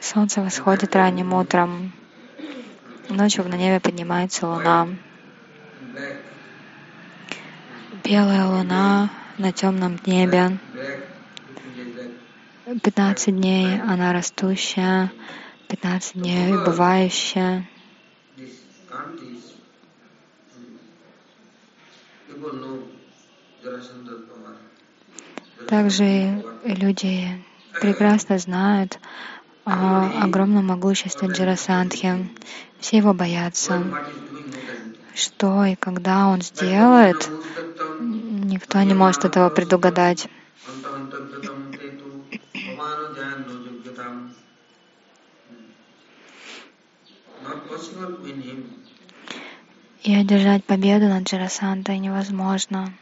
Солнце 0.00 0.40
восходит 0.42 0.94
ранним 0.94 1.32
утром. 1.32 1.92
Ночью 3.08 3.48
на 3.48 3.56
небе 3.56 3.80
поднимается 3.80 4.46
луна. 4.46 4.88
Белая 8.04 8.46
луна 8.46 9.10
на 9.38 9.52
темном 9.52 9.98
небе. 10.06 10.58
15 12.82 13.34
дней 13.34 13.80
она 13.80 14.12
растущая, 14.12 15.12
15 15.68 16.14
дней 16.14 16.56
убывающая. 16.56 17.68
Также 25.68 26.44
люди 26.64 27.44
прекрасно 27.80 28.38
знают 28.38 28.98
о 29.64 30.24
огромном 30.24 30.66
могуществе 30.66 31.28
Джарасандхи. 31.28 32.28
Все 32.80 32.98
его 32.98 33.14
боятся. 33.14 33.82
Что 35.14 35.64
и 35.64 35.76
когда 35.76 36.26
он 36.26 36.42
сделает, 36.42 37.30
никто 38.00 38.82
не 38.82 38.94
может 38.94 39.24
этого 39.24 39.48
предугадать. 39.48 40.28
И 50.02 50.14
одержать 50.14 50.64
победу 50.64 51.08
над 51.08 51.24
Джарасантой 51.24 51.98
невозможно. 51.98 52.92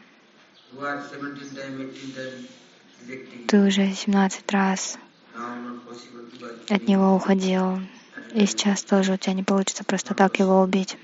Ты 3.47 3.59
уже 3.67 3.91
17 3.91 4.51
раз 4.51 4.97
от 6.69 6.87
него 6.87 7.15
уходил. 7.15 7.81
И 8.33 8.45
сейчас 8.45 8.83
тоже 8.83 9.13
у 9.13 9.17
тебя 9.17 9.33
не 9.33 9.43
получится 9.43 9.83
просто 9.83 10.15
так 10.15 10.39
его 10.39 10.61
убить. 10.61 10.97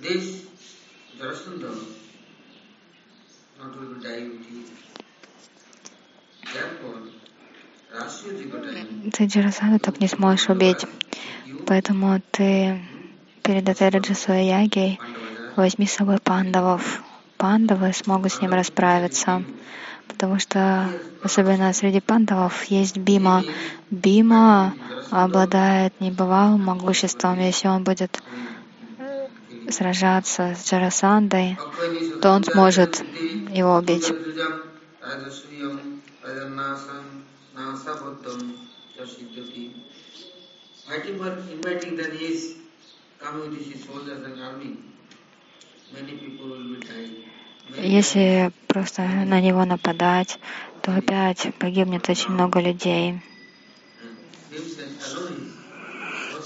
This 0.00 0.46
Jarasandha 1.18 1.72
not 3.58 3.80
will 3.80 3.94
die 4.00 4.28
with 4.28 4.50
you. 4.50 4.66
Ты 9.12 9.26
Джарасаду 9.26 9.78
так 9.78 10.00
не 10.00 10.08
сможешь 10.08 10.48
убить. 10.48 10.84
Поэтому 11.66 12.20
ты 12.30 12.80
перед 13.42 13.68
этой 13.68 13.88
Раджасуя 13.88 14.42
Ягой 14.42 14.98
возьми 15.56 15.86
с 15.86 15.94
собой 15.94 16.18
пандавов. 16.18 17.02
Пандавы 17.36 17.92
смогут 17.92 18.32
с 18.32 18.40
ним 18.40 18.52
расправиться. 18.52 19.42
Потому 20.08 20.38
что 20.38 20.88
особенно 21.22 21.72
среди 21.72 22.00
пандавов 22.00 22.64
есть 22.64 22.96
Бима. 22.96 23.44
Бима 23.90 24.74
обладает 25.10 26.00
небывалым 26.00 26.64
могуществом. 26.64 27.38
Если 27.40 27.68
он 27.68 27.84
будет 27.84 28.22
сражаться 29.68 30.54
с 30.54 30.68
Джарасандой, 30.68 31.58
то 32.20 32.30
он 32.30 32.44
сможет 32.44 33.04
его 33.50 33.76
убить. 33.76 34.12
Если 47.78 48.52
просто 48.68 49.02
на 49.02 49.40
него 49.40 49.64
нападать, 49.64 50.38
то 50.82 50.96
опять 50.96 51.48
погибнет 51.58 52.08
очень 52.08 52.32
много 52.32 52.60
людей. 52.60 53.20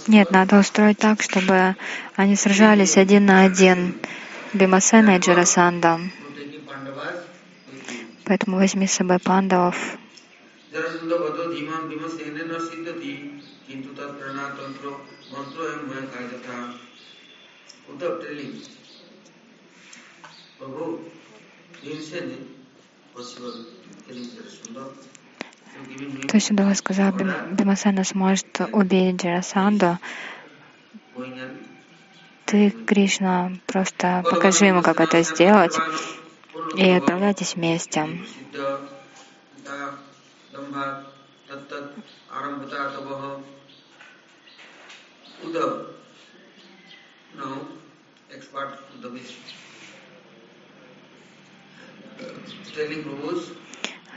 Нет, 0.06 0.30
надо 0.30 0.58
устроить 0.58 0.98
так, 0.98 1.22
чтобы 1.22 1.76
они 2.16 2.34
сражались 2.34 2.96
один 2.96 3.26
на 3.26 3.42
один. 3.42 3.94
Бимасена 4.52 5.16
и 5.16 5.18
Джарасанда. 5.20 6.00
Поэтому 8.24 8.56
возьми 8.56 8.86
с 8.86 8.92
собой 8.92 9.18
пандавов. 9.18 9.76
То 26.30 26.36
есть 26.36 26.50
Удава 26.52 26.74
сказал, 26.74 27.10
Бимасена 27.10 28.04
сможет 28.04 28.46
убить 28.70 29.16
Джарасанду. 29.16 29.98
Ты, 32.44 32.72
Кришна, 32.86 33.50
просто 33.66 34.24
покажи 34.28 34.66
ему, 34.66 34.82
как 34.82 35.00
это 35.00 35.22
сделать, 35.22 35.80
и 36.76 36.88
отправляйтесь 36.88 37.56
вместе. 37.56 38.08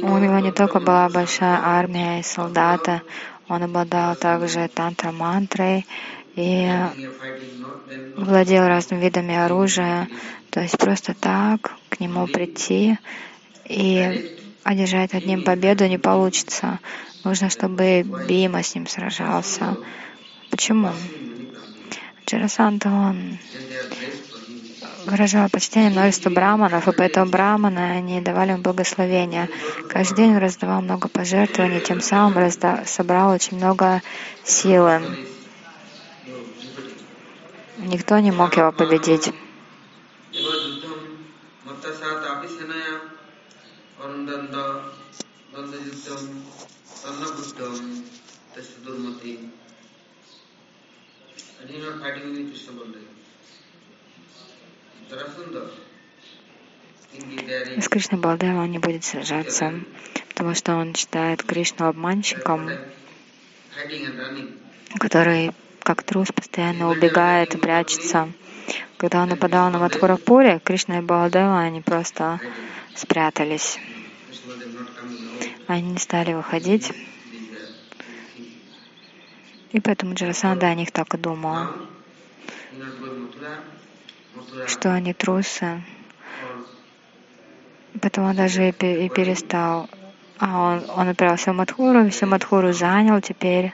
у 0.00 0.18
него 0.18 0.38
не 0.40 0.52
только 0.52 0.80
была 0.80 1.08
большая 1.08 1.60
армия 1.62 2.20
и 2.20 2.22
солдаты, 2.22 3.02
он 3.48 3.62
обладал 3.62 4.16
также 4.16 4.68
тантра-мантрой 4.68 5.86
и 6.34 6.70
владел 8.16 8.66
разными 8.66 9.00
видами 9.00 9.34
оружия. 9.34 10.08
То 10.50 10.60
есть 10.60 10.78
просто 10.78 11.14
так 11.14 11.76
к 11.88 12.00
нему 12.00 12.28
прийти 12.28 12.98
и 13.64 14.10
одержать 14.62 15.12
над 15.12 15.24
ним 15.24 15.42
победу 15.44 15.86
не 15.86 15.98
получится. 15.98 16.80
Нужно, 17.26 17.50
чтобы 17.50 18.02
Бима 18.28 18.62
с 18.62 18.76
ним 18.76 18.86
сражался. 18.86 19.76
Почему? 20.48 20.92
Джарасанта, 22.24 22.88
он 22.88 23.38
выражала 25.06 25.48
почтение 25.48 25.90
множество 25.90 26.30
браманов, 26.30 26.86
и 26.86 26.92
поэтому 26.92 27.28
браманы, 27.28 27.80
они 27.80 28.20
давали 28.20 28.52
ему 28.52 28.62
благословения. 28.62 29.48
Каждый 29.88 30.18
день 30.18 30.34
он 30.34 30.38
раздавал 30.38 30.82
много 30.82 31.08
пожертвований, 31.08 31.80
тем 31.80 32.00
самым 32.00 32.38
разда... 32.38 32.84
собрал 32.86 33.32
очень 33.32 33.56
много 33.56 34.02
силы. 34.44 35.02
Никто 37.78 38.20
не 38.20 38.30
мог 38.30 38.56
его 38.56 38.70
победить. 38.70 39.32
And 47.06 47.14
he 51.70 51.78
not 51.78 52.00
fighting 52.00 52.32
with 52.32 52.50
Krishna 52.50 52.72
Baldev. 52.72 53.06
С 57.80 57.88
Кришной 57.88 58.20
Балдевом 58.20 58.64
он 58.64 58.72
не 58.72 58.80
будет 58.80 59.04
сражаться, 59.04 59.72
потому 60.28 60.54
что 60.54 60.74
он 60.74 60.96
считает 60.96 61.44
Кришну 61.44 61.86
обманщиком, 61.86 62.72
который 64.98 65.52
как 65.80 66.02
трус 66.02 66.32
постоянно 66.32 66.90
убегает 66.90 67.54
и 67.54 67.58
прячется. 67.58 68.32
Когда 68.96 69.22
он 69.22 69.28
нападал 69.28 69.70
на 69.70 69.78
Мадхурапуре, 69.78 70.58
Кришна 70.58 70.98
и 70.98 71.02
Баладева, 71.02 71.60
они 71.60 71.82
просто 71.82 72.40
спрятались. 72.96 73.78
Они 75.66 75.92
не 75.92 75.98
стали 75.98 76.32
выходить. 76.32 76.92
И 79.72 79.80
поэтому 79.80 80.14
Джарасанда 80.14 80.66
о 80.68 80.74
них 80.74 80.90
так 80.92 81.14
и 81.14 81.18
думал 81.18 81.68
что 84.66 84.92
они 84.92 85.12
трусы. 85.12 85.82
Поэтому 88.00 88.28
он 88.28 88.36
даже 88.36 88.68
и 88.68 89.08
перестал. 89.08 89.88
А 90.38 90.74
он, 90.74 90.90
он 90.90 91.08
отправился 91.08 91.52
в 91.52 91.56
Мадхуру, 91.56 92.10
всю 92.10 92.26
Мадхуру 92.26 92.72
занял 92.72 93.20
теперь. 93.20 93.72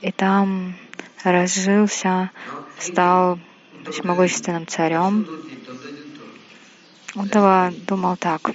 И 0.00 0.12
там 0.12 0.76
разжился, 1.24 2.30
стал 2.78 3.40
могущественным 4.04 4.66
царем. 4.66 5.26
Он 7.16 7.28
того 7.28 7.74
думал 7.86 8.16
так. 8.16 8.50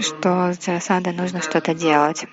Что 0.00 0.52
с 0.52 0.58
Джасадой 0.58 1.12
нужно 1.12 1.40
что-то 1.40 1.74
делать. 1.74 2.26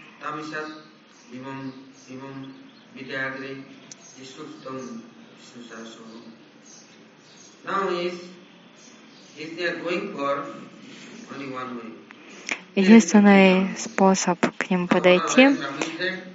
Единственный 12.75 13.77
способ 13.77 14.39
к 14.57 14.69
нему 14.71 14.87
подойти 14.87 15.55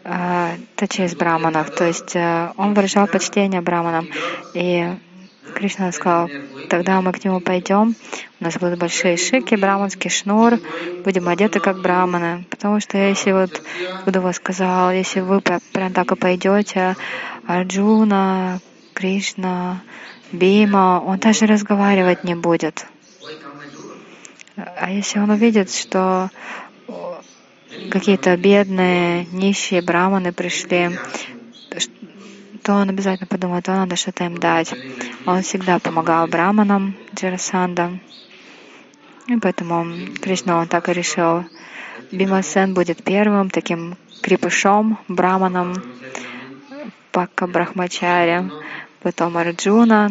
э, 0.04 0.56
это 0.76 0.88
через 0.88 1.16
браманов. 1.16 1.74
То 1.74 1.84
есть 1.84 2.14
э, 2.14 2.52
он 2.56 2.74
выражал 2.74 3.08
почтение 3.08 3.60
браманам. 3.60 4.08
И 4.54 4.88
Кришна 5.54 5.92
сказал, 5.92 6.30
тогда 6.68 7.00
мы 7.00 7.12
к 7.12 7.24
нему 7.24 7.40
пойдем, 7.40 7.94
у 8.40 8.44
нас 8.44 8.56
будут 8.58 8.78
большие 8.78 9.16
шики, 9.16 9.54
браманский 9.56 10.10
шнур, 10.10 10.58
будем 11.04 11.28
одеты 11.28 11.60
как 11.60 11.80
браманы. 11.80 12.44
Потому 12.50 12.80
что 12.80 12.98
если 12.98 13.32
вот 13.32 13.62
Будова 14.04 14.32
сказал, 14.32 14.92
если 14.92 15.20
вы 15.20 15.40
прям 15.40 15.92
так 15.92 16.12
и 16.12 16.16
пойдете, 16.16 16.96
Арджуна, 17.46 18.60
Кришна, 18.94 19.82
Бима, 20.32 21.02
он 21.04 21.18
даже 21.18 21.46
разговаривать 21.46 22.24
не 22.24 22.34
будет. 22.34 22.86
А 24.56 24.90
если 24.90 25.20
он 25.20 25.30
увидит, 25.30 25.72
что 25.72 26.30
какие-то 27.90 28.36
бедные, 28.36 29.26
нищие 29.26 29.82
браманы 29.82 30.32
пришли, 30.32 30.90
то 32.68 32.74
он 32.74 32.90
обязательно 32.90 33.26
подумает, 33.26 33.64
что 33.64 33.72
надо 33.72 33.96
что-то 33.96 34.24
им 34.24 34.36
дать. 34.36 34.74
Он 35.24 35.40
всегда 35.40 35.78
помогал 35.78 36.26
браманам 36.26 36.94
Джарасанда. 37.14 37.98
И 39.26 39.38
поэтому 39.38 39.86
Кришна, 40.20 40.58
он 40.58 40.68
так 40.68 40.90
и 40.90 40.92
решил. 40.92 41.46
Бимасен 42.12 42.74
будет 42.74 43.02
первым 43.02 43.48
таким 43.48 43.96
крепышом, 44.20 44.98
браманом, 45.08 45.82
Пакка 47.10 47.46
Брахмачаря, 47.46 48.50
потом 49.00 49.38
Арджуна. 49.38 50.10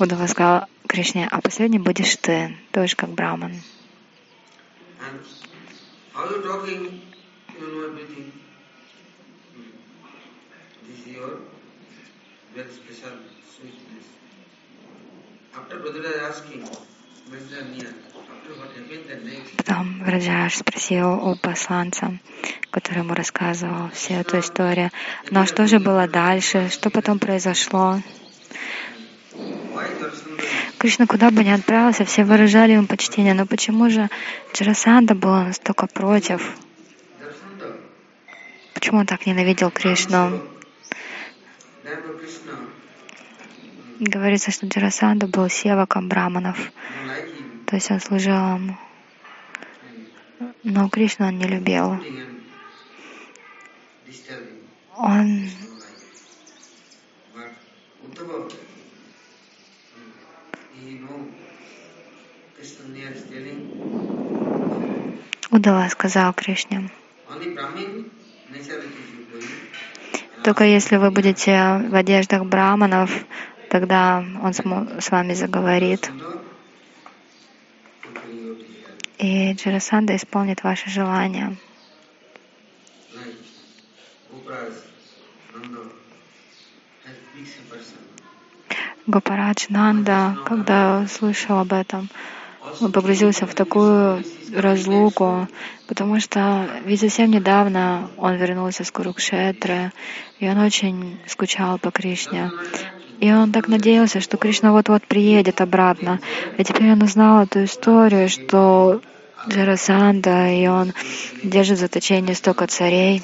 Будда 0.00 0.26
сказал 0.26 0.64
Кришне, 0.88 1.28
а 1.30 1.40
последний 1.40 1.78
будешь 1.78 2.16
ты, 2.16 2.56
тоже 2.72 2.96
как 2.96 3.10
браман. 3.10 3.52
Потом 19.56 20.02
Раджаш 20.04 20.58
спросил 20.58 21.28
у 21.28 21.36
посланца, 21.36 22.18
который 22.70 22.98
ему 22.98 23.14
рассказывал 23.14 23.90
всю 23.90 24.14
эту 24.14 24.38
историю, 24.40 24.90
а 25.32 25.46
что 25.46 25.66
же 25.66 25.78
было 25.78 26.06
дальше, 26.06 26.68
что 26.70 26.90
потом 26.90 27.18
произошло? 27.18 28.00
Кришна 30.78 31.06
куда 31.06 31.30
бы 31.30 31.42
ни 31.42 31.50
отправился, 31.50 32.04
все 32.04 32.24
выражали 32.24 32.72
ему 32.72 32.86
почтение, 32.86 33.34
но 33.34 33.46
почему 33.46 33.90
же 33.90 34.08
Джарасанда 34.52 35.14
был 35.14 35.34
настолько 35.34 35.86
против? 35.86 36.56
Почему 38.74 39.00
он 39.00 39.06
так 39.06 39.26
ненавидел 39.26 39.70
Кришну? 39.70 40.55
Говорится, 43.98 44.50
что 44.50 44.66
Джарасанда 44.66 45.26
был 45.26 45.48
севаком 45.48 46.08
браманов, 46.08 46.72
то 47.66 47.76
есть 47.76 47.90
он 47.90 48.00
служил 48.00 48.34
ему. 48.34 48.76
Но 50.62 50.88
Кришну 50.88 51.26
он 51.26 51.38
не 51.38 51.46
любил. 51.46 51.98
Он 54.96 55.48
Удава 65.50 65.88
сказал 65.88 66.34
Кришне, 66.34 66.90
только 70.46 70.62
если 70.62 70.94
вы 70.94 71.10
будете 71.10 71.50
в 71.88 71.94
одеждах 71.96 72.44
браманов, 72.44 73.10
тогда 73.68 74.24
он 74.40 74.54
с 74.54 75.10
вами 75.10 75.34
заговорит. 75.34 76.08
И 79.18 79.54
Джарасанда 79.54 80.14
исполнит 80.14 80.62
ваше 80.62 80.88
желание. 80.88 81.56
Гопарадж 89.08 89.66
Нанда, 89.68 90.38
когда 90.46 91.08
слышал 91.08 91.58
об 91.58 91.72
этом, 91.72 92.08
погрузился 92.92 93.46
в 93.46 93.54
такую 93.54 94.24
разлуку, 94.54 95.48
потому 95.86 96.20
что 96.20 96.68
ведь 96.84 97.00
совсем 97.00 97.30
недавно 97.30 98.10
он 98.16 98.36
вернулся 98.36 98.84
с 98.84 98.90
Курукшетры, 98.90 99.92
и 100.38 100.48
он 100.48 100.58
очень 100.58 101.18
скучал 101.26 101.78
по 101.78 101.90
Кришне. 101.90 102.50
И 103.20 103.32
он 103.32 103.52
так 103.52 103.68
надеялся, 103.68 104.20
что 104.20 104.36
Кришна 104.36 104.72
вот-вот 104.72 105.06
приедет 105.06 105.60
обратно. 105.60 106.20
И 106.58 106.64
теперь 106.64 106.92
он 106.92 107.02
узнал 107.02 107.44
эту 107.44 107.64
историю, 107.64 108.28
что 108.28 109.00
Джарасанда, 109.48 110.48
и 110.48 110.66
он 110.66 110.92
держит 111.42 111.78
в 111.78 111.80
заточении 111.80 112.34
столько 112.34 112.66
царей. 112.66 113.22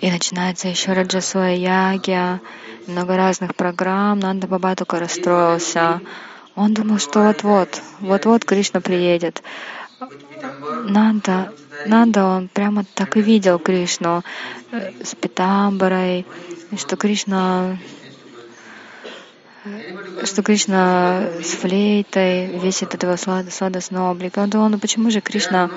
И 0.00 0.10
начинается 0.10 0.68
еще 0.68 0.94
Раджасуя 0.94 1.54
Ягия, 1.54 2.40
много 2.86 3.16
разных 3.16 3.54
программ. 3.54 4.18
Нанда 4.18 4.46
Баба 4.46 4.74
только 4.74 4.98
расстроился. 4.98 6.00
Он 6.60 6.74
думал, 6.74 6.98
что 6.98 7.22
вот-вот, 7.22 7.80
вот-вот 8.00 8.44
Кришна 8.44 8.82
приедет. 8.82 9.42
Нанда, 10.84 11.54
Нанда, 11.86 12.26
он 12.26 12.48
прямо 12.48 12.84
так 12.84 13.16
и 13.16 13.22
видел 13.22 13.58
Кришну 13.58 14.22
э, 14.70 14.92
с 15.02 15.14
Питамбарой, 15.14 16.26
что 16.76 16.96
Кришна 16.96 17.78
что 20.24 20.42
Кришна 20.42 21.30
с 21.42 21.52
флейтой, 21.52 22.58
весь 22.58 22.82
этот 22.82 23.04
его 23.04 23.16
сладостный 23.16 24.00
облик. 24.00 24.36
Он 24.36 24.50
думал, 24.50 24.68
ну 24.68 24.78
почему 24.78 25.10
же 25.10 25.22
Кришна, 25.22 25.70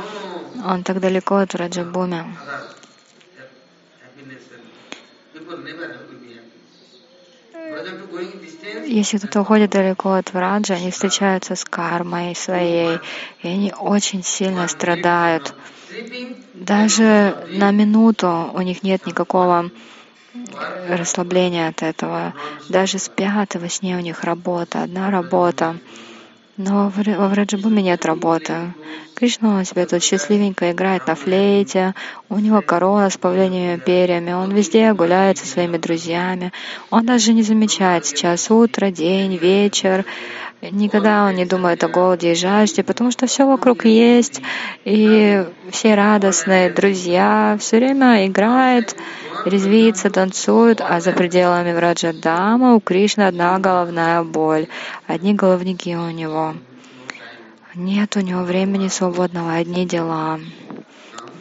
он 0.65 0.83
так 0.83 0.99
далеко 0.99 1.35
от 1.35 1.55
Раджабуми? 1.55 2.25
Если 8.81 9.17
кто-то 9.17 9.41
уходит 9.41 9.71
далеко 9.71 10.13
от 10.13 10.33
Враджа, 10.33 10.73
они 10.73 10.89
встречаются 10.91 11.55
с 11.55 11.63
кармой 11.63 12.35
своей, 12.35 13.01
и 13.41 13.47
они 13.47 13.73
очень 13.77 14.23
сильно 14.23 14.67
страдают. 14.67 15.53
Даже 16.53 17.35
на 17.49 17.71
минуту 17.71 18.51
у 18.53 18.61
них 18.61 18.83
нет 18.83 19.05
никакого 19.05 19.69
расслабления 20.87 21.69
от 21.69 21.83
этого. 21.83 22.33
Даже 22.67 22.99
спят, 22.99 23.55
и 23.55 23.57
во 23.57 23.69
сне 23.69 23.95
у 23.95 23.99
них 23.99 24.23
работа, 24.23 24.83
одна 24.83 25.11
работа. 25.11 25.77
Но 26.55 26.91
во 26.95 27.27
Враджабуме 27.29 27.81
нет 27.81 28.05
работы. 28.05 28.73
Кришна 29.15 29.57
он 29.57 29.65
себя 29.65 29.87
тут 29.87 30.03
счастливенько 30.03 30.71
играет 30.71 31.07
на 31.07 31.15
флейте, 31.15 31.95
у 32.29 32.37
него 32.37 32.61
корона 32.61 33.09
с 33.09 33.17
павлиними 33.17 33.77
перьями, 33.77 34.33
он 34.33 34.51
везде 34.51 34.93
гуляет 34.93 35.39
со 35.39 35.47
своими 35.47 35.77
друзьями. 35.77 36.51
Он 36.91 37.07
даже 37.07 37.33
не 37.33 37.41
замечает 37.41 38.05
сейчас 38.05 38.51
утро, 38.51 38.91
день, 38.91 39.35
вечер. 39.37 40.05
Никогда 40.71 41.25
он 41.25 41.35
не 41.35 41.45
думает 41.45 41.83
о 41.83 41.89
голоде 41.89 42.31
и 42.31 42.35
жажде, 42.35 42.83
потому 42.83 43.11
что 43.11 43.27
все 43.27 43.45
вокруг 43.45 43.83
есть, 43.83 44.41
и 44.85 45.45
все 45.71 45.95
радостные 45.95 46.69
друзья, 46.69 47.57
все 47.59 47.77
время 47.77 48.25
играет, 48.25 48.95
резвится, 49.43 50.09
танцует, 50.09 50.79
а 50.79 51.01
за 51.01 51.11
пределами 51.11 51.73
Враджадама 51.73 52.75
у 52.75 52.79
Кришны 52.79 53.23
одна 53.23 53.59
головная 53.59 54.23
боль, 54.23 54.67
одни 55.05 55.33
головники 55.33 55.95
у 55.95 56.09
него. 56.11 56.53
Нет 57.75 58.15
у 58.15 58.21
него 58.21 58.43
времени 58.43 58.87
свободного, 58.87 59.55
одни 59.55 59.85
дела. 59.85 60.39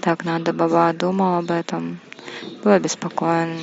Так 0.01 0.25
надо 0.25 0.53
Баба 0.53 0.93
думал 0.95 1.39
об 1.39 1.53
этом, 1.53 2.01
был 2.65 2.73
обеспокоен. 2.73 3.57